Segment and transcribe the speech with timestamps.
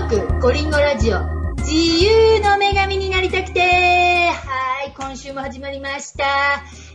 [0.00, 1.20] ーク、コリンゴラジオ、
[1.58, 1.72] 自
[2.04, 6.24] 由の女神になりたくて、はい、今週も始まりました。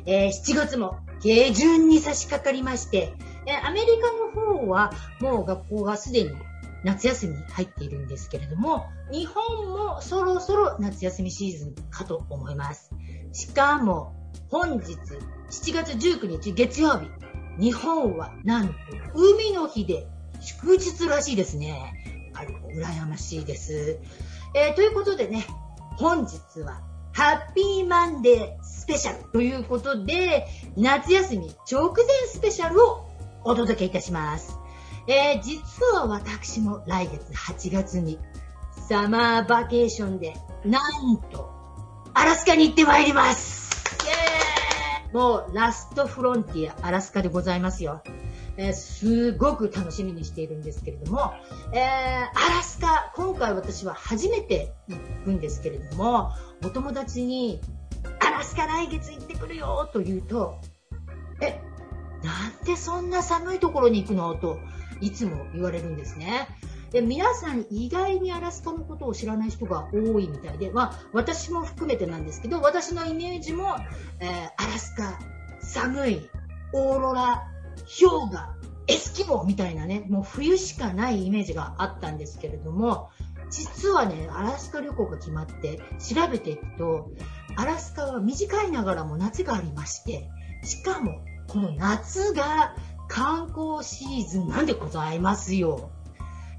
[0.05, 3.13] えー、7月も下旬に差し掛かりまして、
[3.45, 3.87] えー、アメリ
[4.35, 4.91] カの方は
[5.21, 6.31] もう学校がすでに
[6.83, 12.91] 夏休みに入っているんですけれども、日本もそろそろ夏休みシーズンかと思います。
[13.31, 14.13] しかも、
[14.49, 14.97] 本日
[15.49, 17.09] 7月19日月曜日、
[17.57, 18.73] 日本はなんと
[19.15, 20.05] 海の日で
[20.41, 21.93] 祝日らしいですね。
[22.45, 23.99] 羨ましいです。
[24.55, 25.45] えー、ということでね、
[25.97, 26.81] 本日は
[27.13, 33.05] ハッピーマンデースペシャルということで、夏休み直前スペシャルを
[33.43, 34.57] お届けいたします。
[35.07, 38.19] えー、実は私も来月8月に
[38.87, 41.51] サマーバケーションで、なんと、
[42.13, 43.69] アラスカに行ってまいります
[45.13, 48.03] もうラストフロンティア、アラスカでございますよ。
[48.59, 51.33] えー、すごく楽しみにしているんですけれども、
[51.71, 56.33] えー、アラスカ、今回私は初めて行くんですけれども、
[56.65, 57.61] お友達に、
[58.19, 60.59] アラスカ来月行ってくるよと言うと、
[61.41, 61.61] え、
[62.21, 64.59] なんでそんな寒いところに行くのと
[64.99, 66.49] いつも言われるんですね。
[66.91, 73.75] で皆さん意外にアラスカのことを知らない人が多いみたいで、まあ、私も含めてなんですけど私のイメージも、
[74.19, 75.19] えー、アラスカ
[75.61, 76.29] 寒い
[76.73, 77.47] オーロラ
[77.99, 78.55] 氷河
[78.87, 83.09] エスキモみたいなねもう冬しかないイメージがあったんですけれども
[83.49, 87.11] 実はねアラスカ旅行が決まって調べていくと
[87.55, 90.29] アラスカは短いながらも夏がありまして
[90.63, 92.75] しかもこの夏が
[93.07, 95.89] 観光シーズンなんでございますよ。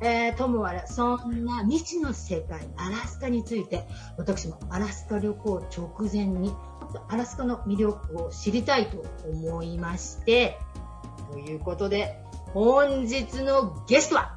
[0.03, 6.53] えー、ともあれ、そんな未知の世界、アラスカについて、私もアラスカ旅行直前に、
[7.09, 10.59] アラスカの魅力を知りたいと思いまして、
[11.33, 12.21] ということで、
[12.53, 14.37] 本日のゲストは、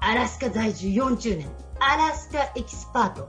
[0.00, 3.28] アラスカ在住40年、アラスカエキスパート、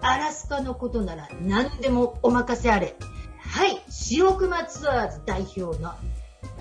[0.00, 2.94] アラスカのことなら何でもお任せあれ。
[3.38, 5.94] はい、白熊ツアーズ代表の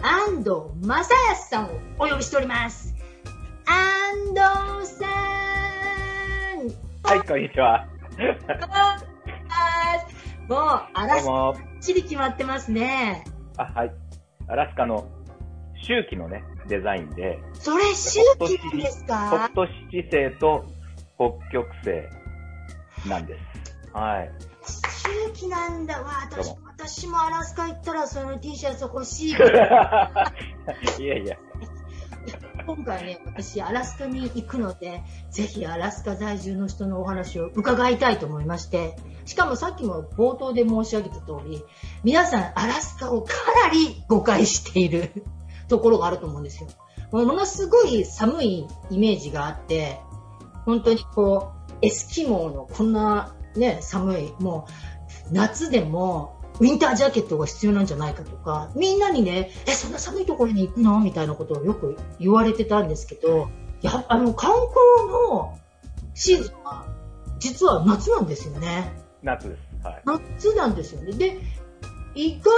[0.02, 0.52] 安藤
[0.86, 2.94] 正康さんをお呼びしております。
[3.66, 4.40] 安藤
[4.88, 5.10] さん
[7.04, 7.88] はい、こんにちは。
[10.48, 10.60] もう、
[10.94, 13.24] アラスカ、ちり決まってますね。
[13.58, 13.92] あ、はい。
[14.48, 15.08] アラスカの
[15.84, 17.40] 周期のね、デザインで。
[17.54, 19.50] それ周期なんですか？
[19.54, 20.66] 北斗七星と
[21.18, 23.92] 北極星なんです。
[23.94, 24.32] はい。
[25.28, 26.28] 周期なんだわ。
[26.30, 29.32] 私私もアラスカ行ったらその T シャツ欲しい。
[31.00, 31.38] いやいや。
[32.66, 41.64] 今回ね、私、アラスカに行くので、ぜひアラスカ在住の人のお話を伺いたいと思いまして、しかもさっきも冒頭で申し上げた通り、
[42.04, 43.34] 皆さんアラスカをか
[43.68, 45.12] なり誤解している
[45.68, 46.70] ところがあると思うんですよ。
[47.12, 50.00] ものすごい寒いイメージがあって、
[50.66, 54.68] 本当にこう、エスキモーのこんなね、寒い、も
[55.32, 61.00] う夏でもウィンタージャケットが必要なんじゃないかとか、みんなにね、え、そんな寒いところに行くの？
[61.00, 63.50] みたいなことをよく言われてたんですけど、
[63.82, 65.58] や、あの、観光の
[66.14, 66.86] シーズンは、
[67.40, 68.94] 実は夏なんですよね。
[69.22, 69.86] 夏です。
[69.86, 70.02] はい。
[70.06, 71.14] 夏なんですよね。
[71.14, 71.38] で、
[72.16, 72.52] 意外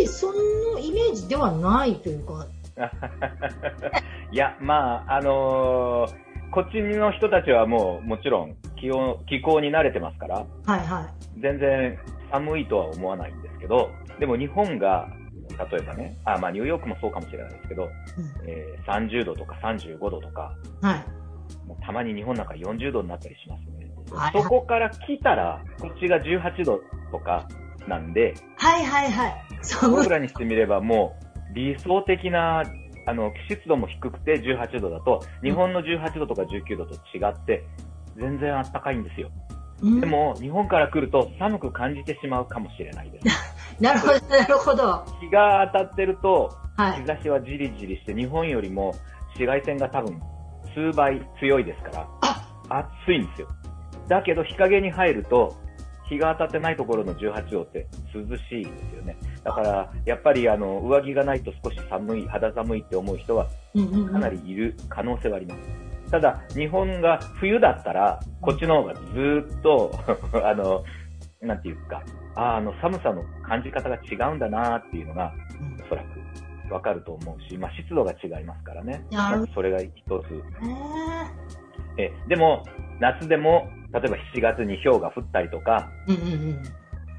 [0.00, 2.46] にそのイメージではないというか。
[4.32, 6.26] いや、まあ、あのー
[6.56, 11.02] こっちの人たちはもうもちろん気温気候に慣れてますから、はいは
[11.36, 11.98] い、全然
[12.32, 15.08] 寒いとは思わないんですけど、でも日本が、
[15.70, 17.90] 例えばね、あまあニューヨークもそうかもしれないですけど、うん、
[18.48, 23.92] えー、30度とか35度とか、はい、もうたまに日本なんか40度になったりしますね。
[24.10, 26.80] はい、そこから来たら、こっちが18度
[27.12, 27.46] とか
[27.88, 29.44] なんで、はいはいはい。
[29.82, 31.16] 僕らにしてみればも
[31.52, 32.62] う理想的な
[33.06, 37.64] あの、湿度も低くて18度だと、日本の18度とか19度と違って、
[38.16, 39.30] 全然あったかいんですよ。
[40.00, 43.26] でも、日本から来ると寒く感じてしまうかもしれないです。
[43.80, 45.04] なるほど、 なるほど。
[45.20, 46.50] 日が当たってると、
[46.96, 48.92] 日差しはじりじりして、日本よりも
[49.28, 50.20] 紫外線が多分
[50.74, 52.08] 数倍強いですか
[52.70, 53.48] ら、暑いんですよ。
[54.08, 55.54] だけど日陰に入ると、
[56.08, 59.16] 日が当たってないところの18度って涼しいですよね。
[59.44, 63.46] だから、やっぱりあの、上着がないと少し寒い、肌寒いって思う人は、
[64.12, 66.10] かなりいる可能性はあります。
[66.10, 69.00] ただ、日本が冬だったら、こっちの方がず
[69.58, 69.90] っと
[70.44, 70.84] あの、
[71.40, 72.02] なんていうか、
[72.36, 75.32] ああの、寒さの感じ方が違うんだなっていうのが、
[75.84, 79.04] おそらくわかると思うし、まあ、湿度が違いますからね。
[79.54, 80.42] それが一つ。
[81.98, 82.64] え、でも、
[83.00, 85.90] 夏でも、例えば7月に氷が降ったりとか、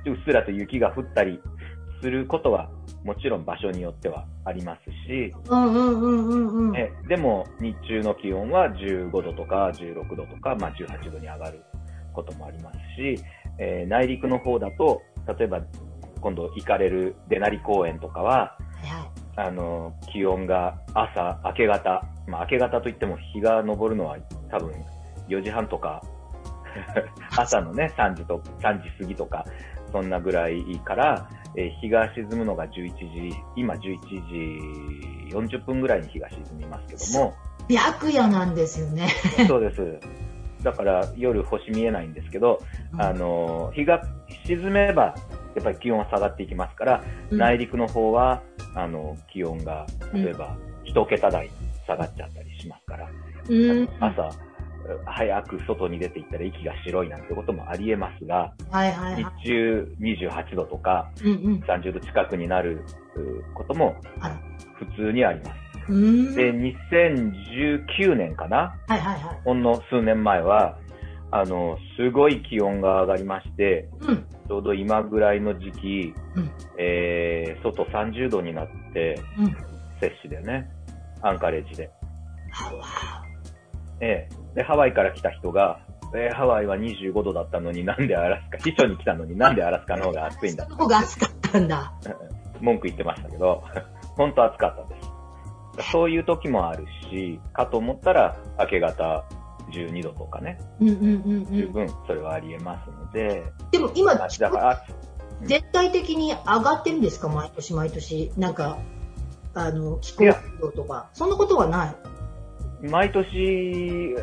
[0.05, 1.39] うっすらと雪が降ったり
[2.01, 2.69] することは、
[3.03, 11.63] もちろん場所によってはありますし、うんうんうんうんうん、えでも日中の気温は15度とか16度とか、まあ、18度に上がる
[12.13, 13.23] こともありますし、
[13.57, 15.01] えー、内陸の方だと、
[15.39, 15.61] 例えば
[16.21, 18.57] 今度行かれる出成公園とかは、
[19.35, 24.17] あの、気温が朝、明け方、まあ明け方といっても日が昇るのは
[24.49, 24.71] 多分
[25.29, 26.01] 4時半とか
[27.35, 29.45] 朝のね、3時と、3時過ぎとか、
[29.91, 33.79] そんなぐらいから、えー、日が沈むのが11時、今11
[35.29, 37.33] 時40分ぐらいに日が沈みますけども。
[37.69, 39.09] 白夜なんですよね。
[39.47, 39.99] そうです。
[40.63, 42.61] だから夜星見えないんですけど、
[42.93, 44.01] うん、あの、日が
[44.45, 45.15] 沈めば、
[45.55, 48.41] やっぱり気温は下がっていきますから、うん、内陸の方は、
[48.75, 51.49] あの、気温が、例えば、一桁台
[51.85, 53.09] 下がっちゃったりしますから、
[53.49, 54.29] うん、朝、
[55.05, 62.83] 早く外に出ていったら息が白いなんてこともありえますが、はいはいはい、日中28度とか、うんうん、30度近くになる
[63.53, 63.95] ことも
[64.75, 65.67] 普通にあります。
[66.35, 70.77] で、2019年かな、はいはいはい、ほんの数年前は、
[71.31, 79.45] あの、すごい気温が上がりまして、うん、ちょうど今ぐらいの時期、うん、えー、外30度になって、うん、
[79.99, 80.69] 摂氏でね、
[81.21, 81.89] アンカレッジで。
[83.99, 85.79] ええで、ハワイから来た人が、
[86.15, 90.63] えー、ハワイは25度だったのになんでアラスカ、秘書に来たのになんでアラスカの方が暑いんだ。
[90.65, 91.93] その方が暑かったんだ。
[92.61, 93.63] 文句言ってましたけど、
[94.17, 95.01] 本当暑かったで
[95.81, 95.91] す。
[95.91, 99.23] そういう時もあるし、かと思ったら明け方
[99.71, 100.59] 12度とかね。
[100.79, 103.43] うんうんうん、うん、十分それはあり得ますので。
[103.71, 104.83] でも今、だから
[105.43, 107.29] 絶対的に上がってるんですか？
[107.29, 108.31] 毎年毎年。
[108.37, 108.77] なんか、
[109.53, 110.25] あの、気候
[110.75, 111.09] とか。
[111.13, 111.95] そんなことはない？
[112.81, 114.15] 毎年、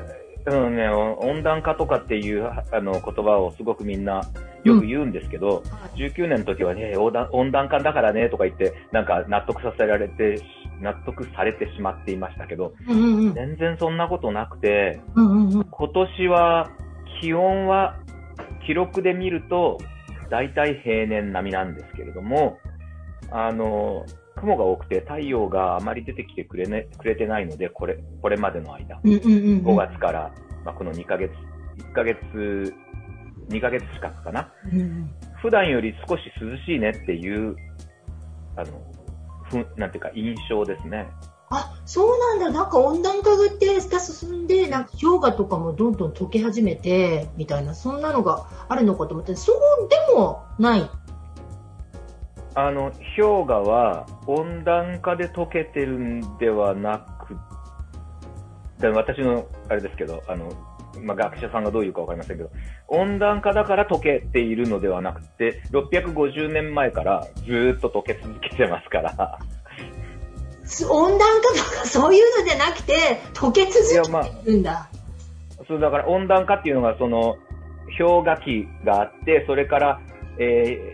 [0.47, 4.23] うんね、温暖化とかっていうあの言葉をすごくみんな
[4.63, 5.63] よく言うんですけど、
[5.95, 10.43] うん、19年の時はね、温暖化だからねとか言って、なんか納得させられて、
[10.81, 16.71] 納得されてしまっていましたけど、うんうんうん、全然そんなことなくて、うんうんうん、今年は
[17.21, 17.97] 気温は
[18.67, 19.79] 記録で見ると、
[20.31, 22.59] 大体平年並みなんですけれども、
[23.31, 24.05] あの、
[24.37, 30.33] 雲が多くて太陽があまり出てきてくれ,、ね、くれてないので、これ、これまでの間、うんうんうん5月から、
[30.65, 31.33] まあ、この2ヶ月、
[31.79, 32.75] 1ヶ月、
[33.49, 35.11] 2ヶ月近くかな、うん、
[35.41, 37.57] 普段より少し涼しいねっていう、
[38.57, 38.67] あの、
[39.51, 41.09] ふなんていうか印象ですね。
[41.51, 42.51] あ、そうなんだ。
[42.51, 50.91] なんか温暖化って進んで、なんか氷河とかもどんどん溶け始めて、みたいな、そんなのがあるのかと思って、そうでもない
[52.55, 57.37] あの、氷河は温暖化で溶けてるんではなく、
[58.93, 60.51] 私のあれですけど、あの、
[61.03, 62.51] まあ、学者さんがどういうかわかりませんけど、
[62.89, 69.39] 温暖化だから溶けているのではなくて、650年前からずっと溶け続けてますから。
[70.89, 74.73] 温暖化とかそういうのじゃなくて、溶け続けてるんだ。
[74.73, 77.37] まあ、そう、だから温暖化っていうのが、その、
[77.99, 80.01] 氷河期があって、それから、
[80.39, 80.94] え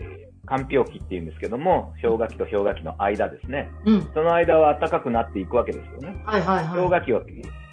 [0.51, 3.71] 間氷期っていうんですけども、氷河期と氷河期の間ですね。
[3.85, 6.21] うん、その間は暖かくなっていくわけですよね。
[6.25, 6.75] はいはいはい。
[6.75, 7.21] 氷河期は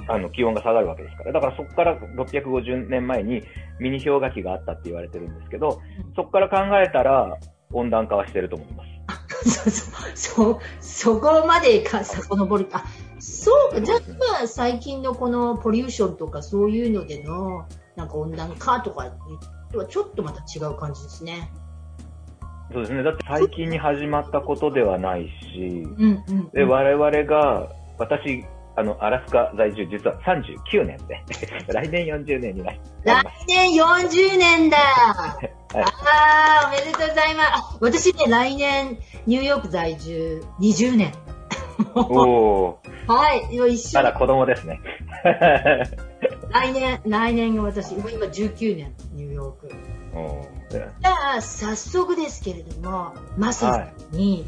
[0.08, 1.32] あの気温が下がるわけですから。
[1.32, 3.42] だからそこから650年前に
[3.80, 5.80] ミニ氷河期があったって言われてるんですけど、
[6.14, 7.36] そこから考えたら
[7.72, 8.88] 温暖化はしてると思います。
[9.44, 12.84] そうそう、そ、そこまでか、遡るあ、
[13.19, 13.96] そうか、じゃ
[14.42, 17.66] あ、最近のこのポリューションとかそういうのでの、
[17.96, 19.12] なんか温暖化とか
[19.73, 21.50] とはちょっとまた違う感じですね。
[22.72, 23.02] そうですね。
[23.02, 28.44] だって最近に始まったことではないし、うんうん、で我々が、私、
[28.76, 31.25] あの、アラスカ在住、実は39年で、
[31.72, 37.78] 来年40年になり来年40年だ、 はい、ああ、おめでとうございます。
[37.80, 41.12] 私ね、来年、ニューヨーク在住20年。
[41.94, 42.78] おお。
[43.08, 43.98] はい、一緒。
[43.98, 44.80] まだ子供ですね。
[46.50, 50.58] 来年、来年私、今19年、ニューヨーク。
[50.70, 50.92] じゃ
[51.37, 54.46] あ、早速ですけれども、マスさんに、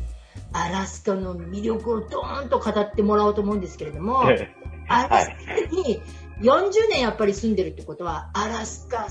[0.52, 6.02] アラスカの魅力をドーンと語ってもらおうと思うんですけれども、アラスカに
[6.40, 9.06] 40年やっぱり住んでるってことは、アラスカ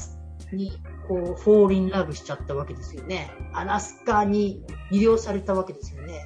[0.52, 0.72] に
[1.08, 3.32] こう、フォーリンラブしちゃったわけですよね。
[3.54, 6.22] アラスカに魅了されたわけですよね。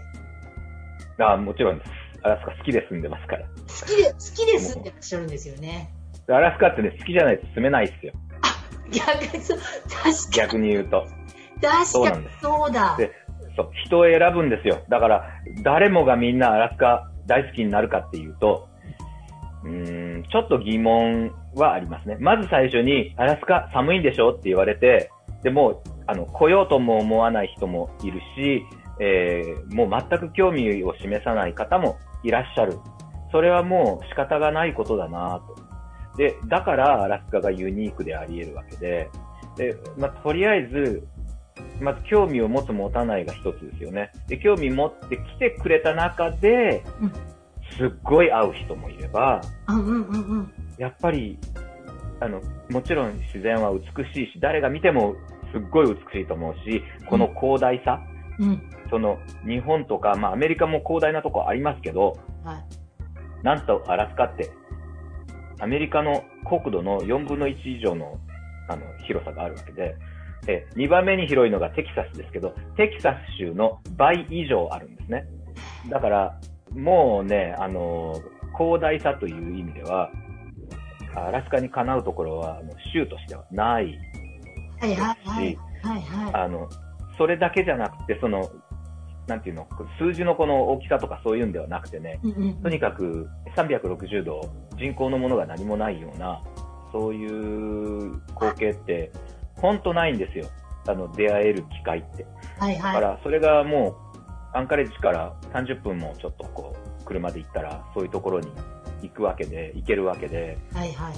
[1.19, 1.91] あもちろんです。
[2.23, 3.45] アラスカ好きで住んでますから。
[3.47, 5.93] 好きで、好きで住んでらっしゃるんですよね。
[6.27, 8.13] アラスカってね、好きじゃないと住めないっすよ。
[8.93, 9.59] 逆にそう、
[9.89, 10.13] 確かに。
[10.33, 11.05] 逆に言うと。
[11.61, 12.95] 確かにそうだ。
[12.97, 13.11] で、
[13.55, 14.81] そう、人を選ぶんですよ。
[14.89, 15.29] だから、
[15.61, 18.67] 誰もがみんなアラスカ大好きになるかっていうと、
[19.63, 22.17] うん、ちょっと疑問はありますね。
[22.19, 25.09] まず最初に、アラスカ寒いんでしょって言われて、
[25.41, 28.65] でも、あの、来ようとも思わない人もいるし、
[28.99, 32.77] えー、もう全く興味を示さない方もいらっしゃる。
[33.31, 35.62] それはもう仕方がないことだなと。
[36.17, 39.09] で、だからアラスカがユニークであり得るわけで、
[39.57, 41.07] で、まあ、とりあえず、
[41.79, 44.11] まず興味を持つ持たないが一つですよね。
[44.27, 46.83] で、興味持って来てくれた中で、
[47.77, 49.41] すっごい会う人もいれば、
[50.77, 51.37] やっぱり、
[52.19, 53.81] あの、もちろん自然は美
[54.13, 55.15] しいし、誰が見ても
[55.51, 57.99] すっごい美しいと思うし、この広大さ、
[58.39, 64.49] うん、その日本とか、まあアメリカも広大なとこありますけど、はい、なんとアラスカって、
[65.63, 68.19] アメリカの国土の4分の1以上の
[68.67, 69.95] あの広さがあるわけで、
[70.45, 75.25] え2番目に広いのがテキサスですけど、テキサス州の倍以上あるんですね。
[75.89, 76.39] だから、
[76.71, 78.21] もうね、あの、
[78.57, 80.11] 広大さという意味では、
[81.15, 83.97] アラスカにかなうところは、あの州としてはない
[84.81, 85.57] はいはいはい。
[85.81, 86.33] はいはい。
[86.33, 86.69] あの、
[87.17, 88.49] それだけじゃなくて、その、
[89.27, 94.41] なんていうの、数字のこの大きさとかそういうんではなくてね、うんうん、とにかく360度
[94.77, 96.41] 人工のものが何もないような、
[96.91, 99.11] そういう光景って、
[99.55, 100.47] 本当ないんですよ。
[100.87, 102.25] あの、出会える機会って。
[102.59, 102.93] はいはい。
[102.93, 103.95] だから、それがもう、
[104.53, 108.51] アンカレッジから30分もちょっとこう、車で行ったら、そういうところに
[109.01, 111.13] 行くわけで、行けるわけで、はいはい。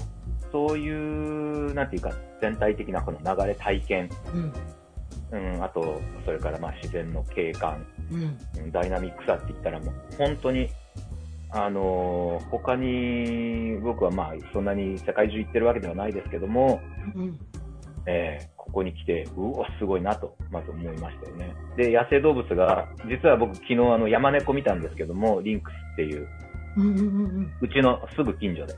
[0.52, 4.52] そういう、なんていうか、全体的なこの流れ体験、うん、
[5.54, 10.68] うん、あと、それからまあ自然の景観、うん、ダイナミックさって言ったらもう、本当に、
[11.50, 16.80] あのー、他に、僕はまあ、そんなに世界中行ってるわけではないですけども、
[17.14, 17.38] うん、
[18.06, 21.54] えー、ここに来て、うわ、すごいなと、まず思いましたよね。
[21.76, 26.28] で、野生動物が、実は僕昨日あの山猫見たんですけども、リンクスっていう、
[26.76, 28.74] うんうんうん、うちのすぐ近所で。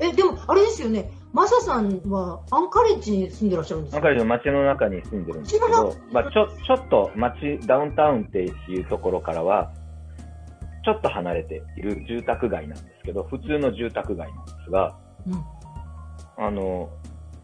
[0.00, 1.10] え、でも、あれですよね。
[1.32, 3.96] マサさんはアンカレッジに住んでらっしゃるんですか？
[3.96, 9.72] アンカレッジの街の中に住んでるんですけど、まあ、ちょ、ちょっと街、ダウンタウンっていうところからは、
[10.84, 16.90] ちょっと離れている住宅街なんですけど、普通の住宅街なんですが、うん、あの、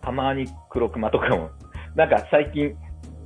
[0.03, 1.51] たまに黒熊とかも、
[1.95, 2.77] なんか最近、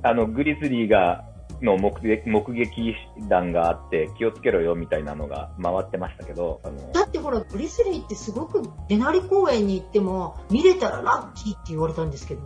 [0.01, 1.25] あの、グリズリーが
[1.63, 2.95] の目撃目撃
[3.29, 12.41] 談があって気をつけろよみたいなのが回ってましたけどあのだってほらブリスリーってすごくデナリ公園に行っても見れたらラッキーって言われたんですけど。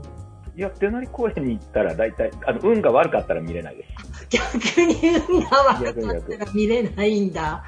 [0.55, 4.27] いやデナリ公園に行ったら大体あの運が悪かったら見れないです。
[4.29, 4.95] 逆に
[5.29, 7.63] 運が悪かったら見れないんだ。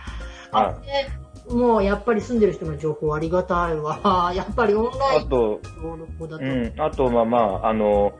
[0.51, 0.75] あ
[1.49, 4.31] もうやっぱり住んでる人の情報ありがたいわ。
[4.35, 8.13] やっぱりオンラインあと、うん、あと、まあまあ、あの、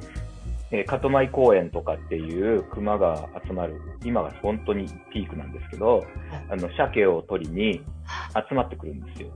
[0.71, 6.03] えー、カトマイ公園とかっていう熊が集まる、今が本当にピークなんですけど、
[6.49, 7.81] あの、鮭を取りに
[8.49, 9.29] 集まってくるんですよ。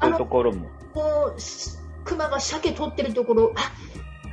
[0.00, 0.68] そういうところも。
[0.92, 3.72] こう、熊が鮭取ってるところ、あ、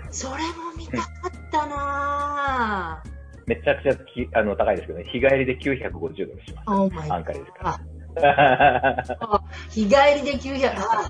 [0.09, 3.03] それも見たかったな
[3.45, 6.15] めちゃくちゃきあの高いですけどね、日帰りで950ドル
[6.45, 7.11] します。
[7.11, 7.79] アンカレですか
[8.15, 9.43] ら。
[9.69, 11.09] 日帰りで900、あ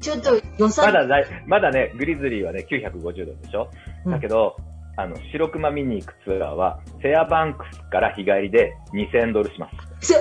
[0.00, 0.86] ちょっと予算。
[0.86, 1.16] まだだ
[1.46, 3.70] まだね、グリズリーはね、950ドルでしょ、
[4.06, 4.56] だけど、
[4.96, 9.68] あの、白熊見に行くツアーは、フェアバンクスから日帰りで2000ドルしま
[10.00, 10.14] す。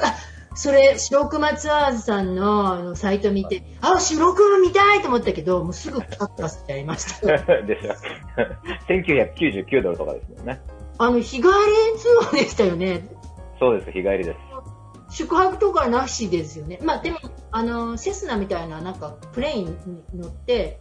[0.56, 7.28] それ、白熊ツアーズさんのあのサイト見て、あ、白熊見たいと思ったけど、もうすぐカットさせちゃいました。
[7.64, 7.94] でしょ？
[8.90, 10.60] 1999ドルとかですもんね。
[10.98, 11.44] あの、日帰り
[11.98, 13.08] ツアーでしたよね。
[13.60, 14.38] そうです、日帰りです。
[15.10, 16.80] 宿泊とかなしですよね。
[16.84, 17.20] まあでも、
[17.52, 20.80] あの、セスナみたいな、なんか、プレインに乗って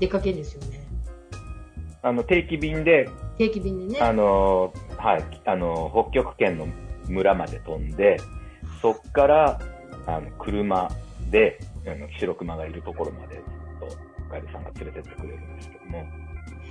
[0.00, 0.86] 出かけるんですよね。
[2.02, 4.00] あの、定期便で、定期便でね。
[4.00, 6.68] あの、はい、あの、北極圏の
[7.08, 8.18] 村まで飛んで、
[8.80, 9.60] そっから、
[10.06, 10.88] あの、車
[11.30, 13.42] で、あの、白熊がいるところまで、と、
[14.30, 16.04] ガイドさんが連れてってくれるんですけども。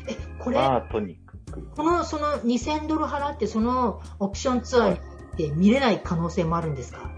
[0.08, 1.64] え、これ、まあ、とにかく。
[1.76, 7.12] この、その2000ドル払って、そのオプションツアーにって見れない可能性もあるんですか？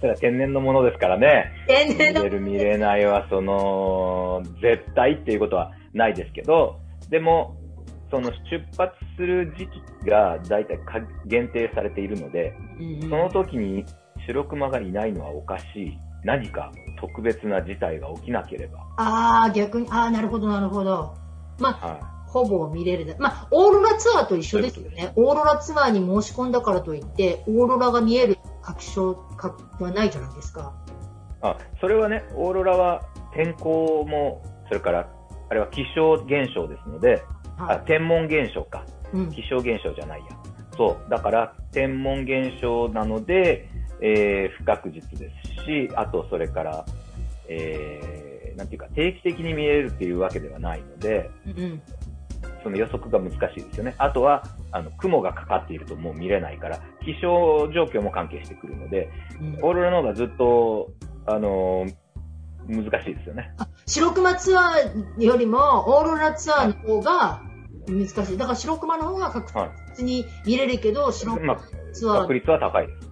[0.00, 1.52] た だ天然のものですからね。
[1.68, 7.56] 天然の見れる見れないは、その、絶対っていうことはないですけど、でも、
[8.10, 8.36] その出
[8.76, 9.68] 発する時
[10.02, 10.78] 期が大体
[11.26, 13.84] 限定されているので、うんうん、その時に
[14.26, 15.98] 白熊がいないのはおかしい。
[16.24, 16.70] 何か
[17.00, 18.78] 特別な事態が起きなければ。
[18.96, 21.14] ああ、逆に、ああ、なるほど、なるほど。
[21.58, 23.14] まあ、はいほぼ見れる。
[23.18, 25.12] まあ、オーロラツアーと一緒ですよね。
[25.16, 29.16] オーロラツアーに申し込んだからといって、オーロラが見える確証
[29.78, 30.72] はないじゃないですか。
[31.42, 33.02] あ、それはね、オーロラは
[33.34, 35.08] 天候も、それから、
[35.50, 37.22] あれは気象現象ですので、
[37.58, 40.26] はい、あ天文現象か、うん、気象現象じゃないや。
[40.76, 41.10] そう。
[41.10, 43.68] だから、天文現象なので、
[44.00, 46.86] えー、不確実ですし、あと、それから、
[47.48, 51.82] えー、なんていうか、定期的に見えるっていうわけではないので、うん、
[52.62, 53.94] その予測が難しいですよね。
[53.98, 60.90] あとは、あの、雲がかかっているともう見れないから、気象状況も関係してくるので、うん、オーロラの方がずっと、
[61.26, 63.52] あのー、難しいですよね。
[63.86, 65.58] 白熊ツアーよりも、
[65.98, 67.42] オーロラツアーの方が
[67.86, 68.38] 難しい。
[68.38, 69.52] だから白熊の方が確
[69.96, 71.56] 実に見れるけど、はい、白熊
[71.92, 73.10] ツアー、まあ、確率は高いです。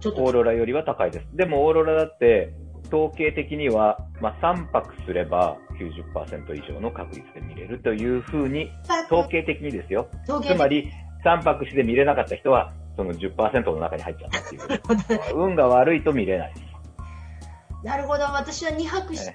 [0.00, 1.26] ちょっとオーロラよりは高いです。
[1.36, 2.54] でもオーロラだって、
[2.92, 5.56] 統計的には、まあ、3泊すれば
[5.90, 8.70] 90%以上の確率で見れるというふうに、
[9.10, 10.08] 統計的にですよ。
[10.26, 10.90] つまり、
[11.24, 15.36] 3泊して見れなかった人は、その10%の中に入っちゃったっていう。
[15.40, 16.52] 運が悪いと見れない。
[17.82, 18.24] なるほど。
[18.24, 19.26] 私は2泊し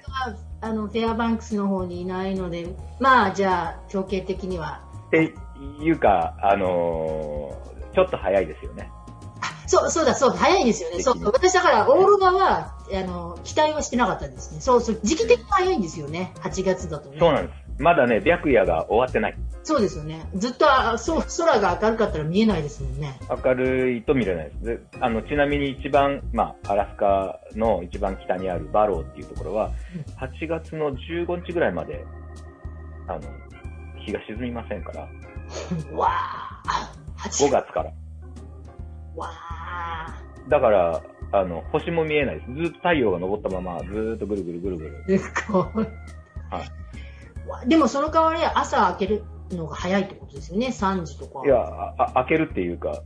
[0.60, 2.66] あの、フェアバンクスの方にいないので、
[2.98, 4.82] まあ、じゃあ、統計的には。
[5.08, 5.34] って
[5.82, 8.90] いうか、あのー、ちょっと早いですよね。
[9.68, 11.00] そう、そうだ、そう、早いですよね。
[11.00, 14.60] そう、私だから、オーロラは、あの、期待はしてなかったですね。
[14.60, 16.32] そうそう、時期的に早いんですよね。
[16.40, 17.18] 8月だとね。
[17.20, 17.68] そうなんです。
[17.78, 19.36] まだね、白夜が終わってない。
[19.62, 20.26] そうですよね。
[20.34, 20.66] ずっと、
[20.98, 23.20] そう、空が明るかったら見えないですもんね。
[23.44, 24.64] 明るいと見れないです。
[24.64, 29.70] であの、ちなみに一番、まあ、アラスカの一番北にあるバローっていうところは、
[30.18, 32.04] 8月の15日ぐらいまで、
[33.06, 33.20] あの、
[34.04, 35.02] 日が沈みませんから。
[35.94, 36.92] わあ。
[37.24, 37.92] 5月から。
[39.14, 39.57] わあ。
[40.48, 42.52] だから、あの、星も見えないです。
[42.54, 45.04] ずっと太陽が昇ったまま、ずっとぐるぐるぐるぐる。
[46.50, 46.62] は
[47.64, 47.68] い。
[47.68, 51.46] でもその代わり朝開けるのが早いってことですよね、3時とか。
[51.46, 51.56] いや、
[51.98, 53.02] あ開けるっていうか、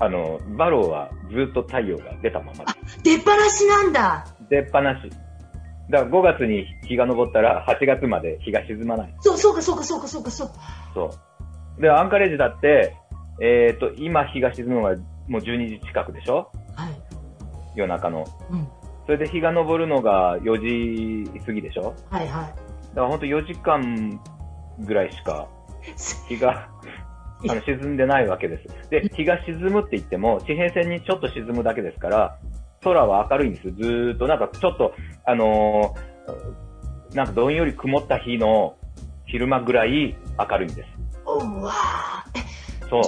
[0.00, 3.02] あの、バローはずっと太陽が出たままです。
[3.02, 5.10] 出っ放しなんだ出っ放し。
[5.88, 9.14] だから5月に日が昇ったら8月まで日が沈まない。
[9.20, 10.50] そう、そうか、そうか、そうか、そうか、そう。
[10.94, 11.10] そ
[11.78, 11.80] う。
[11.80, 12.96] で、アンカレッジだって、
[13.40, 14.96] えっ、ー、と、今日が沈むのが
[15.28, 16.50] もう12時近くでしょ？
[16.74, 16.92] はい。
[17.74, 18.24] 夜中の。
[18.50, 18.68] うん。
[19.06, 21.94] それで日が昇るのが4時過ぎでしょ？
[22.10, 22.46] はいはい。
[22.94, 24.20] だから本当4時間
[24.80, 25.48] ぐらいしか
[26.28, 26.68] 日が
[27.48, 28.90] あの沈んでないわけです。
[28.90, 32.38] で、日が沈むって言っても、地平線にちょっと沈むだけですから、
[32.82, 33.70] 空は明るいんです。
[33.72, 34.94] ずーっと、なんかちょっと、
[35.26, 38.76] あのー、なんかどんより曇った日の
[39.26, 40.88] 昼間ぐらい明るいんです。
[41.26, 41.72] うわ
[42.88, 43.02] そう。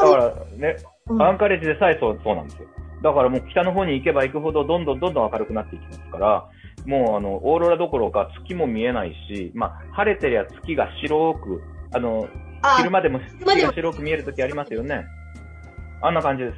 [0.00, 0.76] からね、
[1.08, 2.68] うん、アンカレッジでさえそうそうなんですよ。
[3.02, 6.48] だからもう北の方に行けば行くほどどんどんどんどん明るくなっていきますから、
[6.86, 12.28] もうあの、オーロラどころか月も見えないし、まあ、晴れてりゃ月が白く、あの、
[12.78, 15.04] 昼間でも月が白く見えるときありますよね。
[16.02, 16.56] あんな感じです。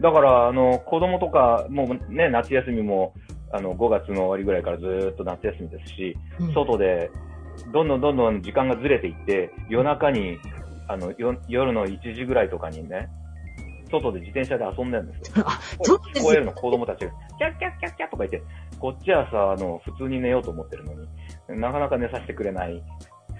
[0.00, 3.14] だから、あの、子供とか、もうね、夏休みも、
[3.52, 7.10] あの、5月の終わりぐらいからずっと夏休みですし、うん、外で、
[7.72, 10.38] どんどんどんどん時間がずれていって、夜中に、
[10.88, 11.12] あの、
[11.48, 13.08] 夜の1時ぐらいとかにね、
[13.90, 15.44] 外で自転車で遊んでるんですよ。
[16.14, 17.12] 聞こえるの、子供たちが。
[17.38, 18.42] キャッキャッキャッキャッとか言って、
[18.78, 22.82] こっちはさ、あの、普通に寝ようと思ってるのに、なかなか寝させてくれない。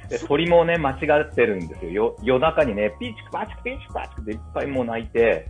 [0.09, 1.91] で、鳥もね、間違ってるんですよ。
[1.91, 5.49] よ夜中にね、ピーチクパチクピーチクパチクっていっぱいもう鳴いて、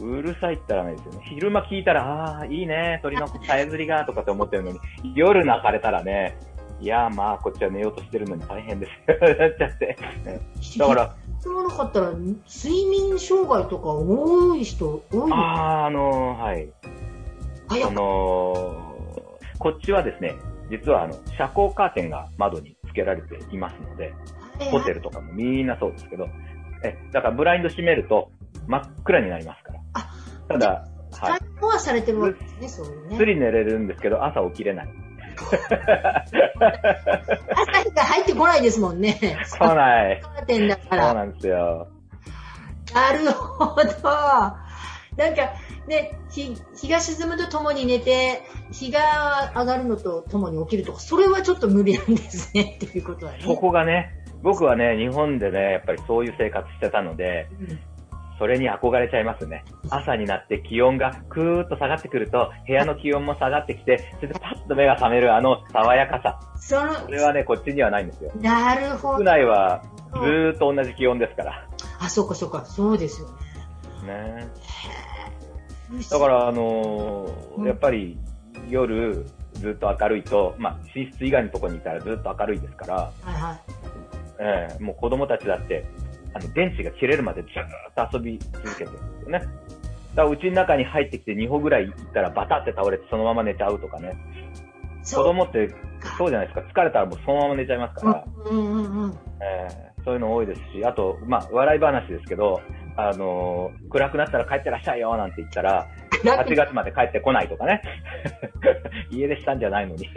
[0.00, 1.20] うん、うるさいったらないですよね。
[1.24, 4.78] 昼間聞いたら、ああ、いいね、鳥のさえずりが、とかって思ってるのに、
[5.14, 6.38] 夜泣かれたらね、
[6.84, 9.16] いやまあ、こっちは寝ようとしてるのに大変ですよ。
[9.38, 9.96] なっちゃって。
[10.76, 12.44] だから、そうなかったら、睡
[12.90, 16.68] 眠障害とか多い人、多いああ、あのー、はい。
[17.70, 20.34] あのー、こっちはですね、
[20.70, 24.12] 実はあの、遮光カーテンが窓に付けられていますので、
[24.70, 26.28] ホテルとかもみんなそうですけど、
[26.82, 28.30] え、だからブラインド閉めると
[28.66, 29.80] 真っ暗になりますから。
[30.48, 31.40] ただ、はい。
[31.64, 33.16] はされてるわけですね、そういうね。
[33.16, 35.03] すり寝れるんですけど、朝起きれない。
[37.54, 39.18] 朝日が入ってこないですもんね。
[39.50, 40.20] 来ない。
[40.20, 41.06] カーテンだから。
[41.06, 41.88] そうなんですよ。
[42.94, 43.84] なるほど。
[45.16, 45.52] なんか、
[45.86, 48.42] ね、日、日が沈むとともに寝て、
[48.72, 53.38] 日が上がるのとともに起きるとか、それはちょっと無理なんですね、っていうことはね。
[53.42, 54.10] そこがね、
[54.42, 57.78] 僕はね、日本でね、やっぱりそういう生活してたので、うん
[58.38, 59.64] それに憧れちゃいますね。
[59.90, 66.40] 朝になって気温がクーッと下がってくると、部屋の気温も下がってきて、それでパッと目が覚めるあの爽やかさ。
[66.56, 68.32] そのそれはね、こっちにはないんですよ。
[68.40, 69.18] なるほど。
[69.18, 71.68] 室内はずーっと同じ気温ですから。
[72.00, 73.28] あ、そうかそうか、そうですよ
[74.06, 74.46] ね。
[74.46, 74.48] ね
[76.10, 78.18] だから、あのー、やっぱり
[78.68, 83.60] 夜ずっと明るいと、まあ、寝室以外のところにいたらずっと明るいですから、はいはい。
[84.40, 85.86] ええー、もう子供たちだって、
[86.34, 89.38] あの、電池が切れるまでずっと遊び続けてるんですよね。
[90.14, 94.12] だからうちの中に入ってきて2歩ぐらい行ったらバタって倒れてそのまま寝ちゃうとかね。
[95.04, 95.68] 子供って
[96.16, 96.66] そうじゃないですか。
[96.72, 98.24] 疲れたらもうそのまま寝ちゃいますから。
[98.46, 102.60] うんうんうんえー、そういうの多いですし、あと、まあ、笑い話ですけど、
[102.96, 105.88] あのー、暗くなったら帰ってらっしゃいよなんて言ったら、
[106.22, 107.82] 8月まで帰ってこないとかね。
[109.10, 110.08] 家出したんじゃないのに。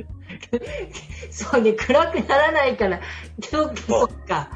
[1.31, 2.99] そうね、暗くならないから、
[3.41, 4.49] そっか、そっか。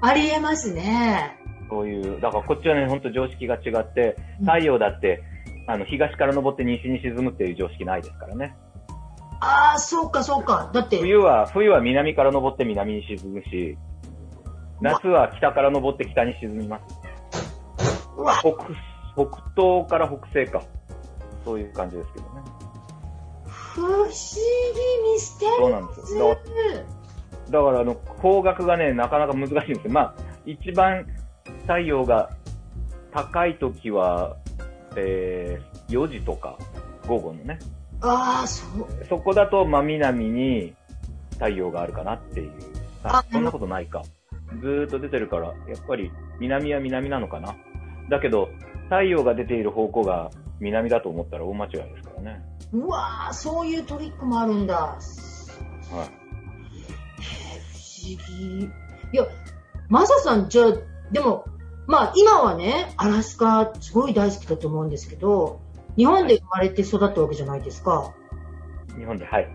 [0.00, 1.38] ありえますね。
[1.68, 5.22] そういう、だからこっちはね、ほんと常識が違って、太陽だって、
[5.66, 8.56] あの、東から昇って西に沈むっていう常識ないですからね。
[9.40, 10.70] ああ、そうか、そうか。
[10.72, 10.98] だって。
[10.98, 13.76] 冬は、冬は南から昇って南に沈むし、
[14.80, 17.00] 夏は北から昇って北に沈みます。
[18.40, 20.62] 北、北東から北西か。
[21.44, 22.30] そういう感じですけどね。
[23.46, 26.38] 不思議ミステリーそうなんですよ。
[27.50, 29.90] だから、あの、方角がね、なかなか難しいんですよ。
[29.90, 30.14] まあ、
[30.46, 31.06] 一番
[31.62, 32.30] 太陽が
[33.12, 34.36] 高い時は、
[34.96, 36.58] えー、4時とか、
[37.06, 37.58] 午後のね。
[38.00, 38.86] ああ、そう。
[39.08, 40.74] そこだと真南に
[41.32, 42.52] 太陽があるかなっていう。
[43.02, 44.02] あ、そんなことないか。
[44.60, 47.56] ずーっと出てるから、やっぱり南は南なのかな。
[48.08, 48.48] だけど、
[48.84, 52.42] 太陽が出ている方向が南だと思ったら大間違いですからね。
[52.72, 54.74] うわぁ、そういうトリックもあるんだ。
[54.76, 54.98] は
[56.04, 56.17] い。
[58.16, 58.64] 議。
[59.12, 59.26] いや、
[59.88, 60.72] マサさん、じゃあ、
[61.12, 61.44] でも、
[61.86, 65.60] まあ今はね、アラスカすごい大好きだと思うんですけど、
[65.96, 68.14] 日本で生まれて育ったわけじゃないですか。
[68.96, 69.48] 日本で、はい。